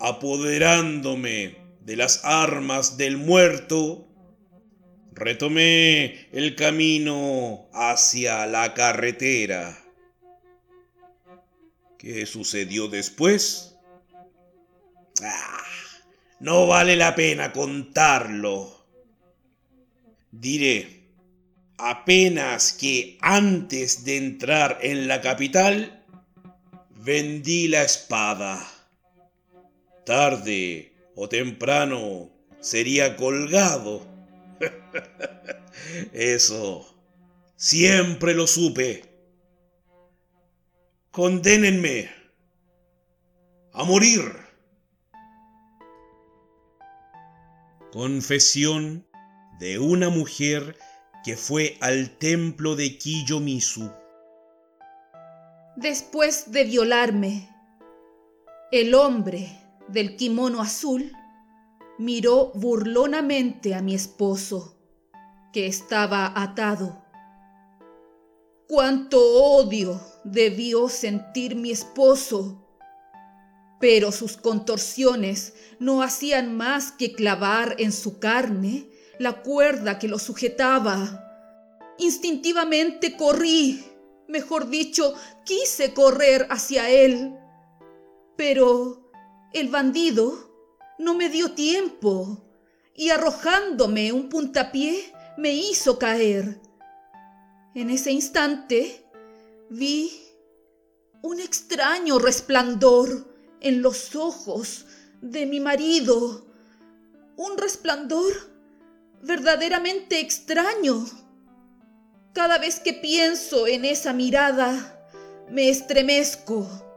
apoderándome 0.00 1.56
de 1.80 1.96
las 1.96 2.24
armas 2.24 2.96
del 2.96 3.18
muerto, 3.18 4.08
retomé 5.12 6.28
el 6.32 6.56
camino 6.56 7.68
hacia 7.74 8.46
la 8.46 8.72
carretera. 8.72 9.78
¿Qué 11.98 12.24
sucedió 12.24 12.88
después? 12.88 13.76
Ah, 15.22 15.62
no 16.40 16.66
vale 16.66 16.96
la 16.96 17.14
pena 17.14 17.52
contarlo. 17.52 18.86
Diré, 20.30 21.02
apenas 21.76 22.72
que 22.72 23.18
antes 23.20 24.04
de 24.04 24.16
entrar 24.16 24.78
en 24.80 25.08
la 25.08 25.20
capital, 25.20 26.02
vendí 26.96 27.68
la 27.68 27.82
espada 27.82 28.79
tarde 30.04 30.92
o 31.14 31.28
temprano 31.28 32.30
sería 32.60 33.16
colgado. 33.16 34.06
Eso 36.12 36.94
siempre 37.56 38.34
lo 38.34 38.46
supe. 38.46 39.04
Condénenme 41.10 42.10
a 43.72 43.84
morir. 43.84 44.22
Confesión 47.92 49.06
de 49.58 49.78
una 49.78 50.10
mujer 50.10 50.76
que 51.24 51.36
fue 51.36 51.76
al 51.80 52.16
templo 52.18 52.76
de 52.76 52.96
Kiyomizu. 52.96 53.90
Después 55.76 56.50
de 56.52 56.64
violarme, 56.64 57.48
el 58.72 58.94
hombre 58.94 59.59
del 59.92 60.16
kimono 60.16 60.60
azul 60.60 61.12
miró 61.98 62.52
burlonamente 62.54 63.74
a 63.74 63.82
mi 63.82 63.94
esposo, 63.94 64.78
que 65.52 65.66
estaba 65.66 66.32
atado. 66.34 67.04
Cuánto 68.68 69.20
odio 69.20 70.00
debió 70.24 70.88
sentir 70.88 71.56
mi 71.56 71.70
esposo, 71.72 72.66
pero 73.80 74.12
sus 74.12 74.36
contorsiones 74.36 75.54
no 75.78 76.02
hacían 76.02 76.56
más 76.56 76.92
que 76.92 77.12
clavar 77.12 77.74
en 77.78 77.92
su 77.92 78.18
carne 78.18 78.88
la 79.18 79.42
cuerda 79.42 79.98
que 79.98 80.08
lo 80.08 80.18
sujetaba. 80.18 81.26
Instintivamente 81.98 83.16
corrí, 83.16 83.84
mejor 84.28 84.68
dicho, 84.68 85.14
quise 85.44 85.92
correr 85.92 86.46
hacia 86.48 86.88
él, 86.88 87.34
pero 88.36 89.09
el 89.52 89.68
bandido 89.68 90.50
no 90.98 91.14
me 91.14 91.28
dio 91.28 91.52
tiempo 91.52 92.44
y 92.94 93.10
arrojándome 93.10 94.12
un 94.12 94.28
puntapié 94.28 95.12
me 95.36 95.54
hizo 95.54 95.98
caer. 95.98 96.60
En 97.74 97.90
ese 97.90 98.12
instante 98.12 99.06
vi 99.70 100.12
un 101.22 101.40
extraño 101.40 102.18
resplandor 102.18 103.34
en 103.60 103.82
los 103.82 104.14
ojos 104.16 104.86
de 105.20 105.46
mi 105.46 105.60
marido, 105.60 106.46
un 107.36 107.58
resplandor 107.58 108.32
verdaderamente 109.22 110.20
extraño. 110.20 111.06
Cada 112.32 112.58
vez 112.58 112.80
que 112.80 112.92
pienso 112.92 113.66
en 113.66 113.84
esa 113.84 114.12
mirada, 114.12 115.08
me 115.50 115.68
estremezco. 115.68 116.89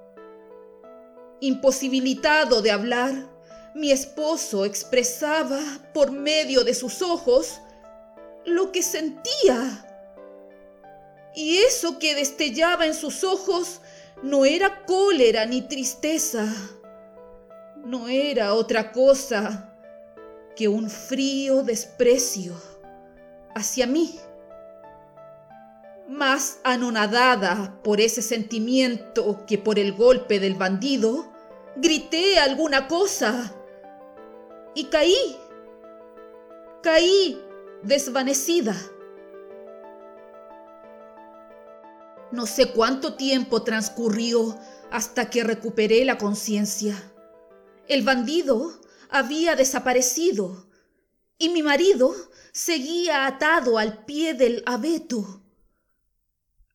Imposibilitado 1.44 2.62
de 2.62 2.72
hablar, 2.72 3.14
mi 3.76 3.92
esposo 3.92 4.64
expresaba 4.64 5.60
por 5.94 6.10
medio 6.10 6.64
de 6.64 6.74
sus 6.74 7.02
ojos 7.02 7.60
lo 8.46 8.72
que 8.72 8.82
sentía. 8.82 9.86
Y 11.36 11.58
eso 11.58 12.00
que 12.00 12.16
destellaba 12.16 12.86
en 12.86 12.94
sus 12.94 13.26
ojos 13.26 13.82
no 14.22 14.46
era 14.46 14.86
cólera 14.86 15.46
ni 15.46 15.62
tristeza, 15.62 16.48
no 17.84 18.08
era 18.08 18.54
otra 18.54 18.94
cosa 18.94 19.76
que 20.56 20.70
un 20.70 20.90
frío 20.90 21.62
desprecio 21.62 22.54
hacia 23.54 23.86
mí. 23.86 24.18
Más 26.08 26.60
anonadada 26.64 27.82
por 27.84 28.00
ese 28.00 28.22
sentimiento 28.22 29.46
que 29.46 29.58
por 29.58 29.78
el 29.78 29.92
golpe 29.92 30.40
del 30.40 30.56
bandido, 30.56 31.33
grité 31.76 32.40
alguna 32.40 32.88
cosa 32.88 33.54
y 34.76 34.86
caí. 34.86 35.38
Caí 36.82 37.42
desvanecida. 37.82 38.76
No 42.32 42.46
sé 42.46 42.72
cuánto 42.72 43.14
tiempo 43.16 43.64
transcurrió 43.64 44.58
hasta 44.92 45.30
que 45.30 45.44
recuperé 45.44 46.04
la 46.04 46.18
conciencia. 46.18 46.96
El 47.88 48.02
bandido 48.02 48.82
había 49.10 49.56
desaparecido 49.56 50.68
y 51.38 51.50
mi 51.50 51.62
marido 51.62 52.14
seguía 52.52 53.28
atado 53.28 53.78
al 53.78 54.06
pie 54.06 54.34
del 54.34 54.64
abeto. 54.66 55.42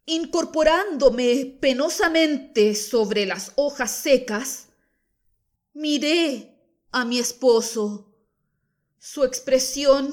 Incorporándome 0.06 1.58
penosamente 1.60 2.74
sobre 2.74 3.26
las 3.26 3.52
hojas 3.56 3.90
secas, 3.90 4.67
miré 5.78 6.58
a 6.90 7.04
mi 7.04 7.20
esposo. 7.20 8.12
Su 8.98 9.22
expresión 9.22 10.12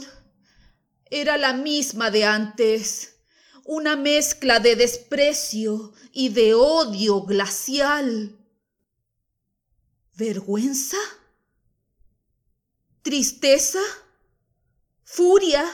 era 1.06 1.38
la 1.38 1.54
misma 1.54 2.12
de 2.12 2.24
antes, 2.24 3.16
una 3.64 3.96
mezcla 3.96 4.60
de 4.60 4.76
desprecio 4.76 5.94
y 6.12 6.30
de 6.30 6.54
odio 6.54 7.24
glacial. 7.24 8.38
¿Vergüenza? 10.14 10.98
¿Tristeza? 13.02 13.82
¿Furia? 15.04 15.66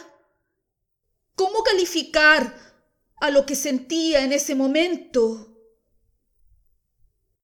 ¿Cómo 1.36 1.64
calificar 1.64 2.58
a 3.18 3.30
lo 3.30 3.46
que 3.46 3.56
sentía 3.56 4.24
en 4.24 4.32
ese 4.32 4.56
momento? 4.56 5.51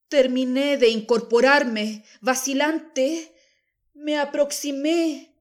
Terminé 0.09 0.77
de 0.77 0.89
incorporarme, 0.89 2.05
vacilante, 2.21 3.33
me 3.93 4.17
aproximé 4.17 5.35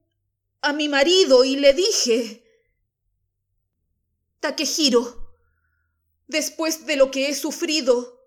a 0.61 0.73
mi 0.73 0.89
marido 0.89 1.45
y 1.45 1.55
le 1.55 1.73
dije, 1.73 2.43
Takehiro, 4.39 5.35
después 6.27 6.85
de 6.85 6.95
lo 6.97 7.11
que 7.11 7.29
he 7.29 7.35
sufrido 7.35 8.17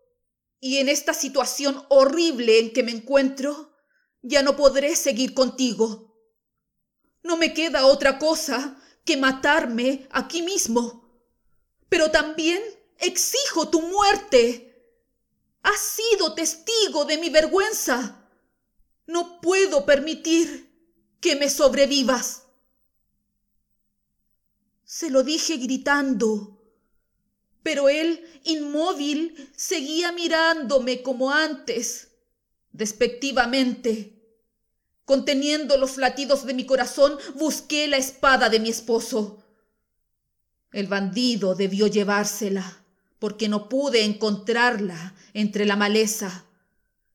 y 0.61 0.79
en 0.79 0.89
esta 0.89 1.15
situación 1.15 1.85
horrible 1.89 2.59
en 2.59 2.73
que 2.73 2.83
me 2.83 2.93
encuentro, 2.93 3.75
ya 4.23 4.43
no 4.43 4.57
podré 4.57 4.97
seguir 4.97 5.35
contigo. 5.35 6.15
No 7.23 7.37
me 7.37 7.55
queda 7.55 7.87
otra 7.87 8.19
cosa 8.19 8.81
que 9.05 9.17
matarme 9.17 10.07
aquí 10.11 10.43
mismo. 10.43 11.01
Pero 11.89 12.11
también 12.11 12.63
exijo 12.99 13.69
tu 13.69 13.83
muerte. 13.83 14.70
Has 15.63 15.81
sido 15.81 16.35
testigo 16.35 17.05
de 17.05 17.19
mi 17.19 17.31
vergüenza. 17.31 18.29
No 19.07 19.41
puedo 19.41 19.85
permitir 19.85 20.71
que 21.21 21.37
me 21.37 21.51
sobrevivas. 21.51 22.45
Se 24.85 25.11
lo 25.11 25.23
dije 25.23 25.57
gritando, 25.57 26.61
pero 27.63 27.89
él, 27.89 28.25
inmóvil, 28.45 29.51
seguía 29.55 30.13
mirándome 30.13 31.03
como 31.03 31.31
antes, 31.31 32.09
despectivamente. 32.73 34.17
Conteniendo 35.05 35.77
los 35.77 35.97
latidos 35.97 36.47
de 36.47 36.55
mi 36.55 36.65
corazón, 36.65 37.19
busqué 37.35 37.89
la 37.89 37.99
espada 37.99 38.49
de 38.49 38.61
mi 38.61 38.71
esposo. 38.71 39.45
El 40.73 40.87
bandido 40.87 41.55
debió 41.55 41.87
llevársela 41.89 42.85
porque 43.19 43.49
no 43.49 43.69
pude 43.69 44.05
encontrarla 44.05 45.15
entre 45.35 45.67
la 45.67 45.77
maleza. 45.77 46.47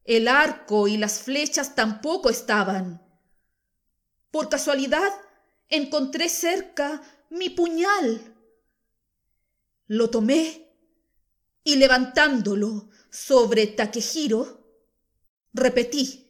El 0.03 0.27
arco 0.27 0.87
y 0.87 0.97
las 0.97 1.19
flechas 1.19 1.75
tampoco 1.75 2.29
estaban. 2.29 3.01
Por 4.31 4.49
casualidad 4.49 5.11
encontré 5.69 6.29
cerca 6.29 7.01
mi 7.29 7.49
puñal. 7.49 8.35
Lo 9.87 10.09
tomé 10.09 10.71
y 11.63 11.75
levantándolo 11.77 12.89
sobre 13.09 13.67
Takehiro, 13.67 14.63
repetí. 15.53 16.21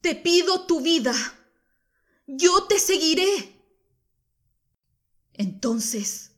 Te 0.00 0.16
pido 0.16 0.66
tu 0.66 0.80
vida. 0.80 1.14
Yo 2.26 2.64
te 2.64 2.78
seguiré. 2.78 3.60
Entonces 5.34 6.31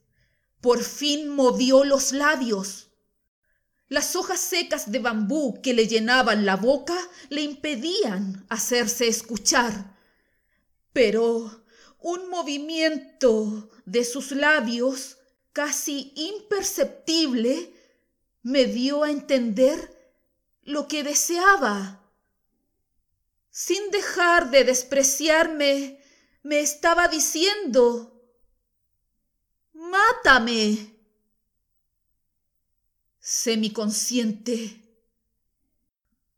por 0.65 0.83
fin 0.83 1.29
movió 1.29 1.83
los 1.83 2.11
labios. 2.11 2.87
Las 3.87 4.15
hojas 4.15 4.39
secas 4.39 4.91
de 4.91 4.97
bambú 4.97 5.61
que 5.61 5.75
le 5.75 5.87
llenaban 5.87 6.43
la 6.43 6.55
boca 6.55 6.97
le 7.29 7.41
impedían 7.41 8.47
hacerse 8.49 9.07
escuchar. 9.07 9.95
Pero 10.91 11.63
un 11.99 12.31
movimiento 12.31 13.69
de 13.85 14.03
sus 14.03 14.31
labios, 14.31 15.17
casi 15.53 16.13
imperceptible, 16.15 17.71
me 18.41 18.65
dio 18.65 19.03
a 19.03 19.11
entender 19.11 19.95
lo 20.63 20.87
que 20.87 21.03
deseaba. 21.03 22.03
Sin 23.51 23.91
dejar 23.91 24.49
de 24.49 24.63
despreciarme, 24.63 26.01
me 26.41 26.61
estaba 26.61 27.07
diciendo 27.07 28.14
Mátame. 29.89 30.95
Semiconsciente. 33.19 34.81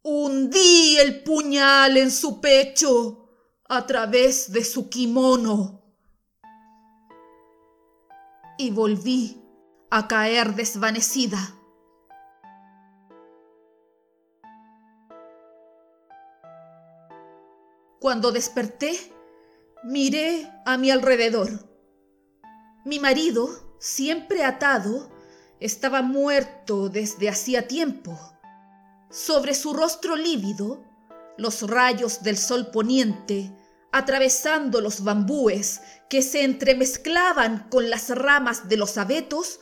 Hundí 0.01 0.97
el 0.97 1.23
puñal 1.23 1.97
en 1.97 2.11
su 2.11 2.41
pecho 2.41 3.29
a 3.69 3.85
través 3.85 4.51
de 4.51 4.63
su 4.63 4.89
kimono. 4.89 5.81
Y 8.57 8.71
volví 8.71 9.41
a 9.91 10.07
caer 10.07 10.55
desvanecida. 10.55 11.39
Cuando 17.99 18.31
desperté, 18.31 19.13
miré 19.83 20.51
a 20.65 20.77
mi 20.77 20.91
alrededor. 20.91 21.76
Mi 22.87 22.99
marido, 22.99 23.49
siempre 23.79 24.45
atado, 24.45 25.11
estaba 25.59 26.01
muerto 26.01 26.87
desde 26.87 27.27
hacía 27.27 27.67
tiempo. 27.67 28.17
Sobre 29.09 29.55
su 29.55 29.73
rostro 29.73 30.15
lívido, 30.15 30.85
los 31.37 31.69
rayos 31.69 32.23
del 32.23 32.37
sol 32.37 32.71
poniente, 32.71 33.51
atravesando 33.91 34.79
los 34.79 35.03
bambúes 35.03 35.81
que 36.09 36.21
se 36.21 36.45
entremezclaban 36.45 37.67
con 37.69 37.89
las 37.89 38.07
ramas 38.07 38.69
de 38.69 38.77
los 38.77 38.97
abetos, 38.97 39.59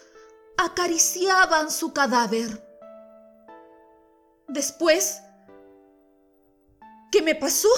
acariciaban 0.57 1.71
su 1.71 1.93
cadáver. 1.93 2.63
Después, 4.47 5.23
¿qué 7.11 7.23
me 7.23 7.33
pasó? 7.33 7.69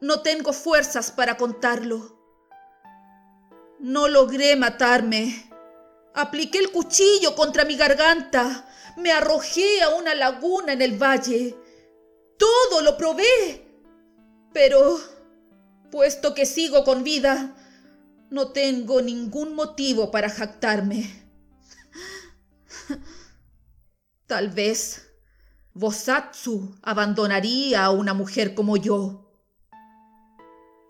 No 0.00 0.22
tengo 0.22 0.54
fuerzas 0.54 1.10
para 1.10 1.36
contarlo. 1.36 2.17
No 3.80 4.08
logré 4.08 4.56
matarme. 4.56 5.50
Apliqué 6.14 6.58
el 6.58 6.72
cuchillo 6.72 7.34
contra 7.34 7.64
mi 7.64 7.76
garganta. 7.76 8.68
Me 8.96 9.12
arrojé 9.12 9.82
a 9.82 9.90
una 9.90 10.14
laguna 10.14 10.72
en 10.72 10.82
el 10.82 11.00
valle. 11.00 11.56
Todo 12.36 12.82
lo 12.82 12.96
probé. 12.96 13.64
Pero, 14.52 14.98
puesto 15.90 16.34
que 16.34 16.46
sigo 16.46 16.82
con 16.82 17.04
vida, 17.04 17.54
no 18.30 18.48
tengo 18.52 19.00
ningún 19.00 19.54
motivo 19.54 20.10
para 20.10 20.28
jactarme. 20.28 21.08
Tal 24.26 24.50
vez 24.50 25.08
Bosatsu 25.72 26.76
abandonaría 26.82 27.84
a 27.84 27.90
una 27.90 28.12
mujer 28.14 28.54
como 28.54 28.76
yo. 28.76 29.30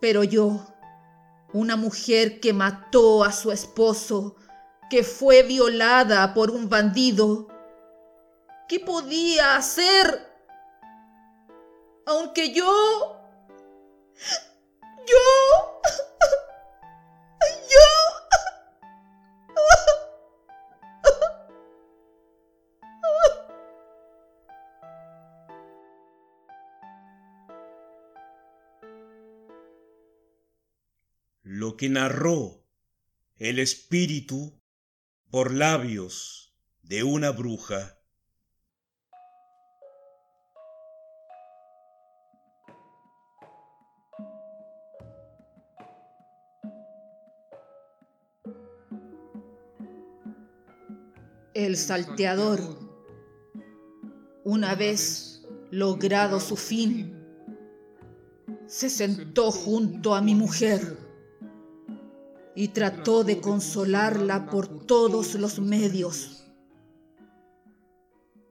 Pero 0.01 0.25
yo, 0.25 0.67
una 1.53 1.77
mujer 1.77 2.41
que 2.41 2.53
mató 2.53 3.25
a 3.25 3.33
su 3.33 3.51
esposo, 3.53 4.37
que 4.91 5.03
fue 5.03 5.43
violada 5.43 6.35
por 6.35 6.51
un 6.51 6.69
bandido, 6.69 7.49
¿qué 8.69 8.81
podía 8.81 9.57
hacer? 9.57 10.27
Aunque 12.07 12.53
yo... 12.53 13.17
Yo... 15.07 15.58
que 31.79 31.89
narró 31.89 32.67
el 33.39 33.59
espíritu 33.61 34.61
por 35.31 35.55
labios 35.55 36.55
de 36.83 37.05
una 37.05 37.31
bruja. 37.31 37.95
El 51.55 51.77
salteador, 51.77 52.61
una 54.45 54.75
vez 54.75 55.47
logrado 55.71 56.41
su 56.41 56.57
fin, 56.57 57.15
se 58.67 58.91
sentó 58.91 59.53
junto 59.53 60.15
a 60.15 60.21
mi 60.21 60.35
mujer 60.35 61.08
y 62.59 62.67
trató 62.67 63.23
de 63.23 63.41
consolarla 63.41 64.51
por 64.51 64.85
todos 64.85 65.35
los 65.35 65.61
medios. 65.61 66.43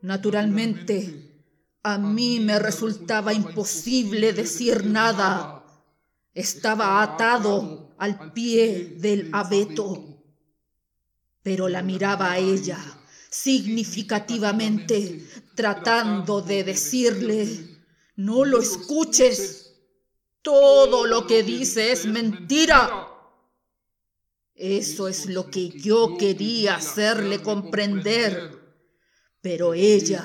Naturalmente, 0.01 1.43
a 1.84 1.97
mí 1.97 2.39
me 2.39 2.58
resultaba 2.58 3.34
imposible 3.34 4.32
decir 4.32 4.86
nada. 4.86 5.62
Estaba 6.34 7.03
atado 7.03 7.93
al 7.97 8.32
pie 8.32 8.95
del 8.97 9.30
abeto. 9.34 10.24
Pero 11.43 11.68
la 11.68 11.82
miraba 11.82 12.32
a 12.32 12.38
ella 12.38 12.80
significativamente, 13.30 15.28
tratando 15.53 16.39
de 16.39 16.64
decirle, 16.64 17.78
no 18.16 18.45
lo 18.45 18.62
escuches. 18.62 19.76
Todo 20.41 21.05
lo 21.05 21.28
que 21.28 21.43
dice 21.43 21.91
es 21.91 22.05
mentira. 22.05 23.16
Eso 24.58 25.08
es 25.08 25.28
lo 25.28 25.51
que 25.51 25.70
yo 25.70 26.18
quería 26.18 26.78
hacerle 26.78 27.43
comprender. 27.43 28.60
Pero 29.39 29.76
ella, 29.76 30.24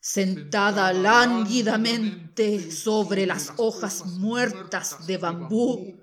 sentada 0.00 0.92
lánguidamente 0.92 2.72
sobre 2.72 3.26
las 3.26 3.52
hojas 3.56 4.06
muertas 4.06 5.06
de 5.06 5.18
bambú, 5.18 6.00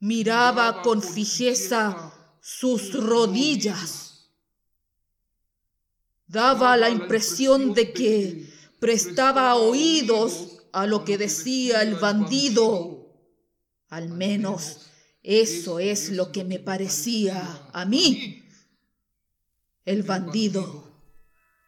miraba 0.00 0.80
con 0.80 1.02
fijeza 1.02 2.14
sus 2.40 2.94
rodillas. 2.94 4.30
Daba 6.26 6.78
la 6.78 6.88
impresión 6.88 7.74
de 7.74 7.92
que 7.92 8.50
prestaba 8.80 9.56
oídos 9.56 10.62
a 10.72 10.86
lo 10.86 11.04
que 11.04 11.18
decía 11.18 11.82
el 11.82 11.96
bandido. 11.96 13.12
Al 13.90 14.08
menos 14.08 14.91
eso 15.22 15.78
es 15.78 16.10
lo 16.10 16.32
que 16.32 16.44
me 16.44 16.58
parecía 16.58 17.68
a 17.72 17.84
mí. 17.84 18.48
El 19.84 20.02
bandido, 20.02 20.92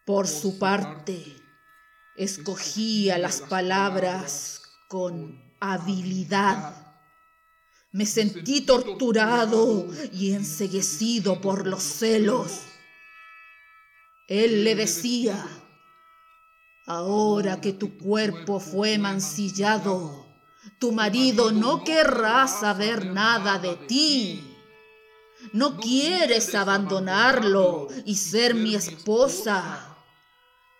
por 0.05 0.27
su 0.27 0.59
parte, 0.59 1.23
escogía 2.17 3.17
las 3.17 3.41
palabras 3.41 4.61
con 4.89 5.41
habilidad. 5.59 6.97
Me 7.91 8.05
sentí 8.05 8.61
torturado 8.61 9.87
y 10.11 10.33
enseguecido 10.33 11.39
por 11.39 11.65
los 11.65 11.81
celos. 11.81 12.61
Él 14.27 14.65
le 14.65 14.75
decía, 14.75 15.47
ahora 16.87 17.61
que 17.61 17.71
tu 17.71 17.97
cuerpo 17.97 18.59
fue 18.59 18.97
mancillado, 18.97 20.24
tu 20.79 20.91
marido 20.91 21.51
no 21.51 21.83
querrá 21.83 22.47
saber 22.47 23.05
nada 23.05 23.59
de 23.59 23.75
ti. 23.87 24.51
No 25.53 25.77
quieres 25.77 26.53
abandonarlo 26.55 27.87
y 28.05 28.15
ser 28.15 28.55
mi 28.55 28.75
esposa. 28.75 29.95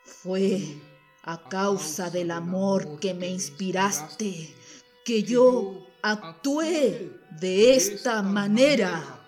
Fue 0.04 0.82
a 1.24 1.48
causa 1.50 2.10
del 2.10 2.32
amor 2.32 3.00
que 3.00 3.14
me 3.14 3.30
inspiraste 3.30 4.56
que 5.04 5.24
yo 5.24 5.88
actué 6.02 7.12
de 7.40 7.76
esta 7.76 8.22
manera. 8.22 9.22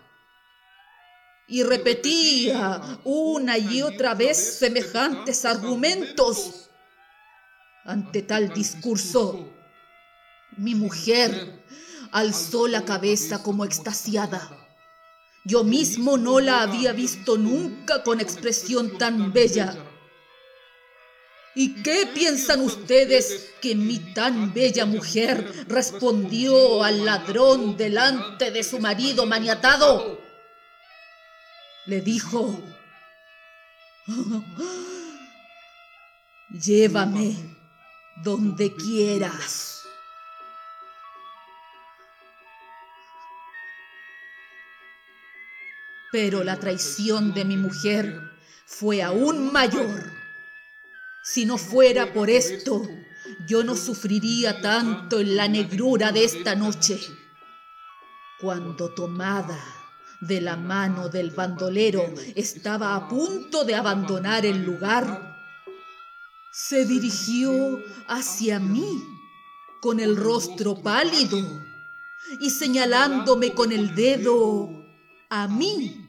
Y 1.47 1.63
repetía 1.63 2.99
una 3.05 3.57
y 3.57 3.81
otra 3.81 4.15
vez 4.15 4.57
semejantes 4.59 5.45
argumentos. 5.45 6.69
Ante 7.85 8.21
tal 8.23 8.53
discurso, 8.53 9.56
mi 10.57 10.75
mujer 10.75 11.63
alzó 12.11 12.67
la 12.67 12.83
cabeza 12.83 13.43
como 13.43 13.65
extasiada. 13.65 14.49
Yo 15.45 15.63
mismo 15.63 16.17
no 16.17 16.39
la 16.39 16.61
había 16.61 16.91
visto 16.91 17.37
nunca 17.37 18.03
con 18.03 18.19
expresión 18.19 18.97
tan 18.97 19.31
bella. 19.31 19.75
¿Y 21.55 21.81
qué 21.81 22.07
piensan 22.13 22.61
ustedes 22.61 23.49
que 23.61 23.73
mi 23.73 23.97
tan 24.13 24.53
bella 24.53 24.85
mujer 24.85 25.65
respondió 25.67 26.83
al 26.83 27.05
ladrón 27.05 27.77
delante 27.77 28.51
de 28.51 28.63
su 28.63 28.79
marido 28.79 29.25
maniatado? 29.25 30.19
Le 31.85 32.01
dijo, 32.01 32.61
llévame 36.61 37.35
donde 38.23 38.75
quieras. 38.75 39.76
Pero 46.11 46.43
la 46.43 46.59
traición 46.59 47.33
de 47.33 47.45
mi 47.45 47.57
mujer 47.57 48.21
fue 48.65 49.01
aún 49.01 49.51
mayor. 49.51 50.11
Si 51.23 51.45
no 51.45 51.57
fuera 51.57 52.13
por 52.13 52.29
esto, 52.29 52.87
yo 53.47 53.63
no 53.63 53.75
sufriría 53.75 54.61
tanto 54.61 55.19
en 55.19 55.35
la 55.35 55.47
negrura 55.47 56.11
de 56.11 56.23
esta 56.23 56.55
noche. 56.55 56.99
Cuando 58.39 58.93
tomada 58.93 59.59
de 60.21 60.41
la 60.41 60.55
mano 60.55 61.09
del 61.09 61.31
bandolero 61.31 62.13
estaba 62.35 62.95
a 62.95 63.07
punto 63.07 63.63
de 63.63 63.75
abandonar 63.75 64.45
el 64.45 64.63
lugar, 64.63 65.35
se 66.51 66.85
dirigió 66.85 67.83
hacia 68.07 68.59
mí 68.59 69.03
con 69.81 69.99
el 69.99 70.15
rostro 70.15 70.81
pálido 70.81 71.37
y 72.41 72.49
señalándome 72.49 73.53
con 73.53 73.71
el 73.71 73.93
dedo 73.95 74.76
a 75.29 75.47
mí 75.47 76.07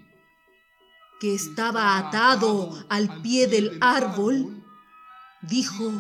que 1.20 1.34
estaba 1.34 1.98
atado 1.98 2.84
al 2.88 3.20
pie 3.22 3.48
del 3.48 3.78
árbol, 3.80 4.62
dijo, 5.42 5.92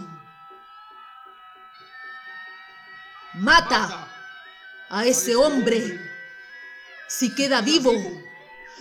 Mata 3.34 4.08
a 4.88 5.04
ese 5.04 5.36
hombre. 5.36 6.00
Si 7.08 7.34
queda 7.34 7.60
vivo, 7.60 7.92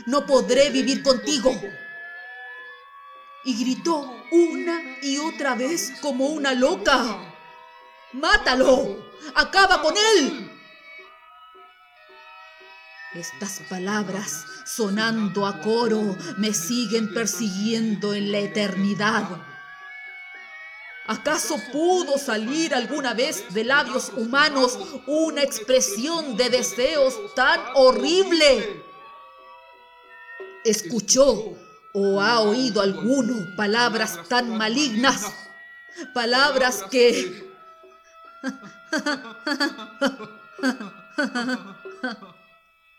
no 0.06 0.26
podré 0.26 0.70
vivir 0.70 1.04
contigo. 1.04 1.54
Y 3.46 3.60
gritó 3.60 4.16
una 4.32 4.98
y 5.02 5.18
otra 5.18 5.56
vez 5.56 5.94
como 6.02 6.26
una 6.28 6.54
loca. 6.54 7.36
Mátalo. 8.14 9.06
Acaba 9.36 9.82
con 9.82 9.96
él. 9.96 10.47
Estas 13.18 13.62
palabras, 13.68 14.46
sonando 14.64 15.48
a 15.48 15.60
coro, 15.60 16.16
me 16.38 16.54
siguen 16.54 17.12
persiguiendo 17.16 18.14
en 18.14 18.32
la 18.32 18.38
eternidad. 18.38 19.28
¿Acaso 21.08 21.60
pudo 21.72 22.20
salir 22.20 22.76
alguna 22.76 23.16
vez 23.16 23.52
de 23.56 23.64
labios 23.64 24.12
humanos 24.16 24.78
una 25.08 25.42
expresión 25.42 26.38
de 26.38 26.52
deseos 26.52 27.34
tan 27.34 27.60
horrible? 27.74 28.84
¿Escuchó 30.64 31.58
o 31.96 32.22
ha 32.22 32.42
oído 32.42 32.82
alguno 32.82 33.56
palabras 33.56 34.30
tan 34.30 34.56
malignas? 34.56 35.34
Palabras 36.14 36.84
que... 36.92 37.48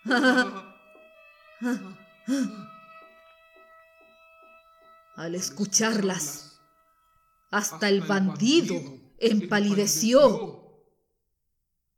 Al 5.17 5.35
escucharlas, 5.35 6.61
hasta 7.51 7.89
el 7.89 8.03
bandido 8.03 8.81
empalideció. 9.19 10.63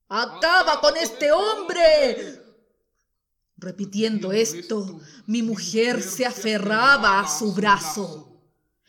¡Acaba 0.08 0.80
con 0.80 0.96
este 0.96 1.30
hombre! 1.30 2.42
Repitiendo 3.56 4.32
esto, 4.32 5.00
mi 5.26 5.42
mujer 5.42 6.02
se 6.02 6.24
aferraba 6.26 7.20
a 7.20 7.28
su 7.28 7.52
brazo. 7.52 8.26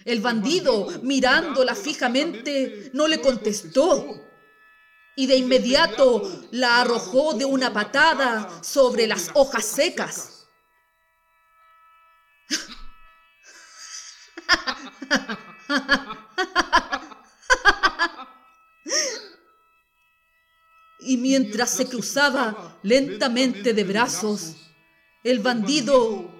El 0.05 0.21
bandido, 0.21 0.87
mirándola 1.03 1.75
fijamente, 1.75 2.89
no 2.93 3.07
le 3.07 3.21
contestó 3.21 4.30
y 5.15 5.27
de 5.27 5.35
inmediato 5.35 6.47
la 6.51 6.81
arrojó 6.81 7.33
de 7.33 7.45
una 7.45 7.73
patada 7.73 8.63
sobre 8.63 9.07
las 9.07 9.29
hojas 9.33 9.65
secas. 9.65 10.47
Y 21.03 21.17
mientras 21.17 21.71
se 21.71 21.87
cruzaba 21.87 22.77
lentamente 22.83 23.73
de 23.73 23.83
brazos, 23.83 24.55
el 25.23 25.39
bandido 25.39 26.31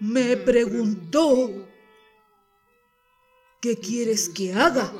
me 0.00 0.34
preguntó, 0.38 1.68
¿qué 3.60 3.76
quieres 3.76 4.30
que 4.30 4.54
haga? 4.54 4.90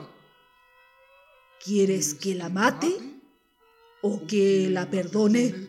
¿Quieres 1.64 2.14
que 2.14 2.34
la 2.34 2.48
mate 2.48 2.94
o 4.02 4.26
que 4.26 4.68
la 4.70 4.88
perdone? 4.88 5.68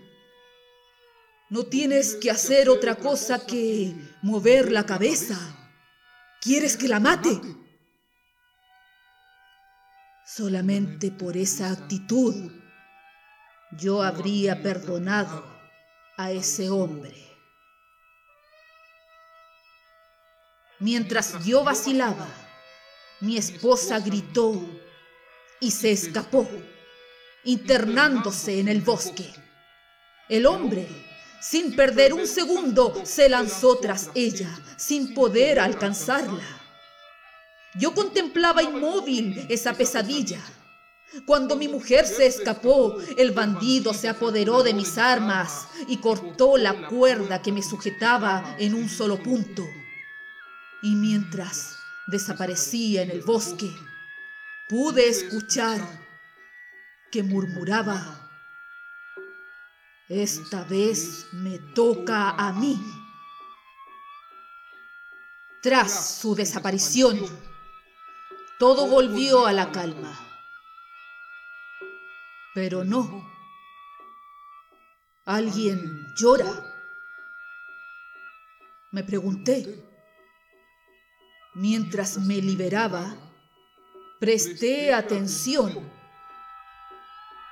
No 1.49 1.65
tienes 1.65 2.15
que 2.15 2.29
hacer 2.29 2.69
otra 2.69 2.95
cosa 2.95 3.45
que 3.45 3.95
mover 4.21 4.71
la 4.71 4.85
cabeza. 4.85 5.37
¿Quieres 6.41 6.77
que 6.77 6.87
la 6.87 6.99
mate? 6.99 7.39
Solamente 10.25 11.09
por 11.09 11.37
esa 11.37 11.71
actitud 11.71 12.51
yo 13.71 14.03
habría 14.03 14.61
perdonado 14.61 15.45
a 16.17 16.31
ese 16.31 16.69
hombre. 16.69 17.15
Mientras 20.79 21.43
yo 21.43 21.63
vacilaba, 21.63 22.27
mi 23.21 23.37
esposa 23.37 23.99
gritó 23.99 24.63
y 25.59 25.71
se 25.71 25.91
escapó, 25.91 26.47
internándose 27.43 28.59
en 28.59 28.67
el 28.67 28.81
bosque. 28.81 29.29
El 30.29 30.45
hombre, 30.45 30.87
sin 31.41 31.75
perder 31.75 32.13
un 32.13 32.27
segundo, 32.27 33.01
se 33.05 33.29
lanzó 33.29 33.77
tras 33.77 34.09
ella, 34.13 34.49
sin 34.77 35.13
poder 35.13 35.59
alcanzarla. 35.59 36.43
Yo 37.75 37.93
contemplaba 37.93 38.63
inmóvil 38.63 39.45
esa 39.49 39.73
pesadilla. 39.73 40.41
Cuando 41.25 41.55
mi 41.55 41.67
mujer 41.67 42.05
se 42.05 42.25
escapó, 42.25 42.97
el 43.17 43.31
bandido 43.31 43.93
se 43.93 44.09
apoderó 44.09 44.63
de 44.63 44.73
mis 44.73 44.97
armas 44.97 45.67
y 45.87 45.97
cortó 45.97 46.57
la 46.57 46.87
cuerda 46.87 47.41
que 47.41 47.51
me 47.51 47.63
sujetaba 47.63 48.55
en 48.59 48.73
un 48.73 48.89
solo 48.89 49.21
punto. 49.23 49.63
Y 50.81 50.95
mientras 50.95 51.77
desaparecía 52.07 53.03
en 53.03 53.11
el 53.11 53.21
bosque, 53.21 53.71
pude 54.69 55.07
escuchar 55.07 55.79
que 57.11 57.23
murmuraba, 57.23 58.29
esta 60.09 60.63
vez 60.63 61.27
me 61.33 61.59
toca 61.59 62.31
a 62.31 62.53
mí. 62.53 62.79
Tras 65.61 66.19
su 66.19 66.35
desaparición, 66.35 67.19
todo 68.57 68.87
volvió 68.87 69.45
a 69.45 69.53
la 69.53 69.71
calma. 69.71 70.17
Pero 72.53 72.83
no. 72.83 73.29
¿Alguien 75.25 76.07
llora? 76.15 76.51
Me 78.91 79.03
pregunté. 79.03 79.83
Mientras 81.53 82.17
me 82.19 82.41
liberaba, 82.41 83.26
presté 84.19 84.93
atención. 84.93 85.91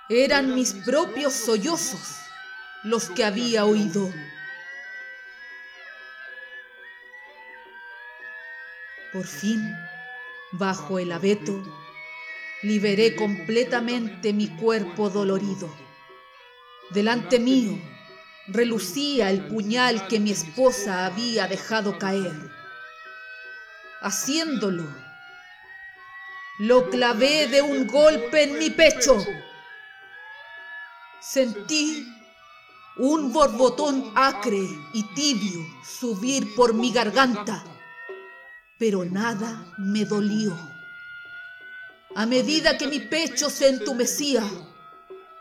Eran 0.09 0.55
mis 0.55 0.73
propios 0.73 1.33
sollozos 1.33 2.17
los 2.83 3.09
que 3.09 3.23
había 3.23 3.65
oído. 3.65 4.11
Por 9.13 9.25
fin, 9.25 9.61
bajo 10.51 10.99
el 10.99 11.11
abeto, 11.11 11.63
liberé 12.63 13.15
completamente 13.15 14.33
mi 14.33 14.47
cuerpo 14.47 15.09
dolorido. 15.09 15.73
Delante 16.89 17.39
mío 17.39 17.79
relucía 18.47 19.29
el 19.31 19.47
puñal 19.47 20.07
que 20.07 20.19
mi 20.19 20.31
esposa 20.31 21.05
había 21.05 21.47
dejado 21.47 21.97
caer. 21.97 22.51
Haciéndolo, 24.01 24.85
lo 26.59 26.89
clavé 26.89 27.47
de 27.47 27.61
un 27.61 27.85
golpe 27.87 28.43
en 28.43 28.57
mi 28.57 28.69
pecho. 28.69 29.17
Sentí 31.21 32.07
un 32.97 33.33
borbotón 33.33 34.11
acre 34.15 34.65
y 34.93 35.03
tibio 35.15 35.65
subir 35.83 36.55
por 36.55 36.73
mi 36.73 36.91
garganta, 36.91 37.63
pero 38.77 39.03
nada 39.03 39.73
me 39.77 40.05
dolió. 40.05 40.55
A 42.15 42.25
medida 42.25 42.77
que 42.77 42.87
mi 42.87 42.99
pecho 42.99 43.49
se 43.49 43.67
entumecía, 43.67 44.43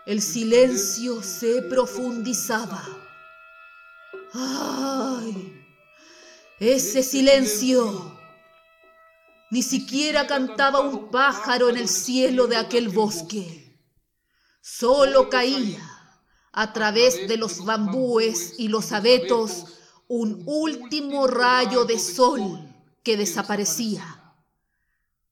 el 0.07 0.21
silencio 0.21 1.23
se 1.23 1.63
profundizaba. 1.63 2.83
¡Ay! 4.33 5.65
Ese 6.59 7.05
silencio 7.05 8.14
ni 9.55 9.63
siquiera 9.63 10.27
cantaba 10.27 10.81
un 10.81 11.13
pájaro 11.13 11.69
en 11.69 11.77
el 11.77 11.89
cielo 11.89 12.49
de 12.49 12.57
aquel 12.57 12.89
bosque. 12.89 13.79
Solo 14.61 15.31
caía 15.31 15.79
a 16.51 16.73
través 16.73 17.29
de 17.29 17.37
los 17.37 17.65
bambúes 17.65 18.55
y 18.59 18.67
los 18.67 18.91
abetos 18.91 19.67
un 20.09 20.43
último 20.45 21.29
rayo 21.29 21.85
de 21.85 22.01
sol 22.01 22.43
que 23.05 23.17
desaparecía. 23.17 24.35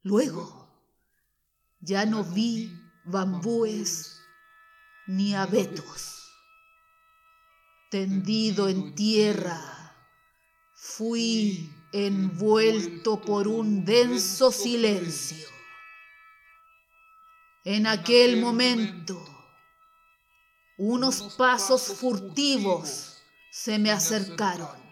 Luego 0.05 0.69
ya 1.81 2.07
no 2.07 2.23
vi 2.23 2.73
bambúes 3.05 4.21
ni 5.09 5.35
abetos. 5.35 6.29
Tendido 7.91 8.69
en 8.69 8.95
tierra, 8.95 9.97
fui 10.77 11.82
envuelto 11.93 13.21
por 13.21 13.47
un 13.47 13.85
denso 13.85 14.51
silencio. 14.51 15.47
En 17.65 17.87
aquel 17.87 18.39
momento, 18.41 19.23
unos 20.79 21.35
pasos 21.37 21.83
furtivos 21.95 23.23
se 23.51 23.79
me 23.79 23.91
acercaron. 23.91 24.83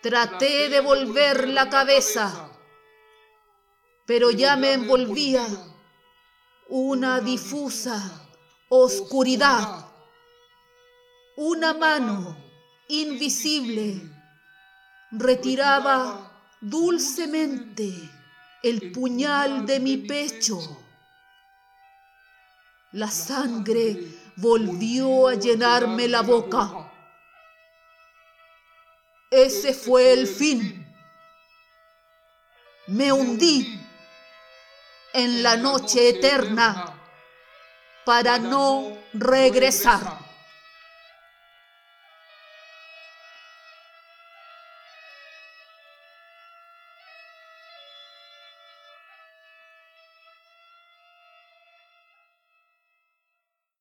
Traté 0.00 0.68
de 0.68 0.80
volver 0.80 1.48
la 1.48 1.68
cabeza, 1.68 2.50
pero 4.06 4.30
ya 4.30 4.56
me 4.56 4.72
envolvía 4.72 5.46
una 6.68 7.20
difusa 7.20 8.28
oscuridad. 8.68 9.86
Una 11.36 11.74
mano 11.74 12.36
invisible 12.88 14.09
retiraba 15.10 16.30
dulcemente 16.60 17.92
el 18.62 18.92
puñal 18.92 19.66
de 19.66 19.80
mi 19.80 19.96
pecho. 19.98 20.58
La 22.92 23.10
sangre 23.10 23.96
volvió 24.36 25.28
a 25.28 25.34
llenarme 25.34 26.08
la 26.08 26.22
boca. 26.22 26.92
Ese 29.30 29.72
fue 29.74 30.12
el 30.12 30.26
fin. 30.26 30.86
Me 32.88 33.12
hundí 33.12 33.80
en 35.12 35.42
la 35.42 35.56
noche 35.56 36.08
eterna 36.08 36.96
para 38.04 38.38
no 38.38 38.96
regresar. 39.12 40.29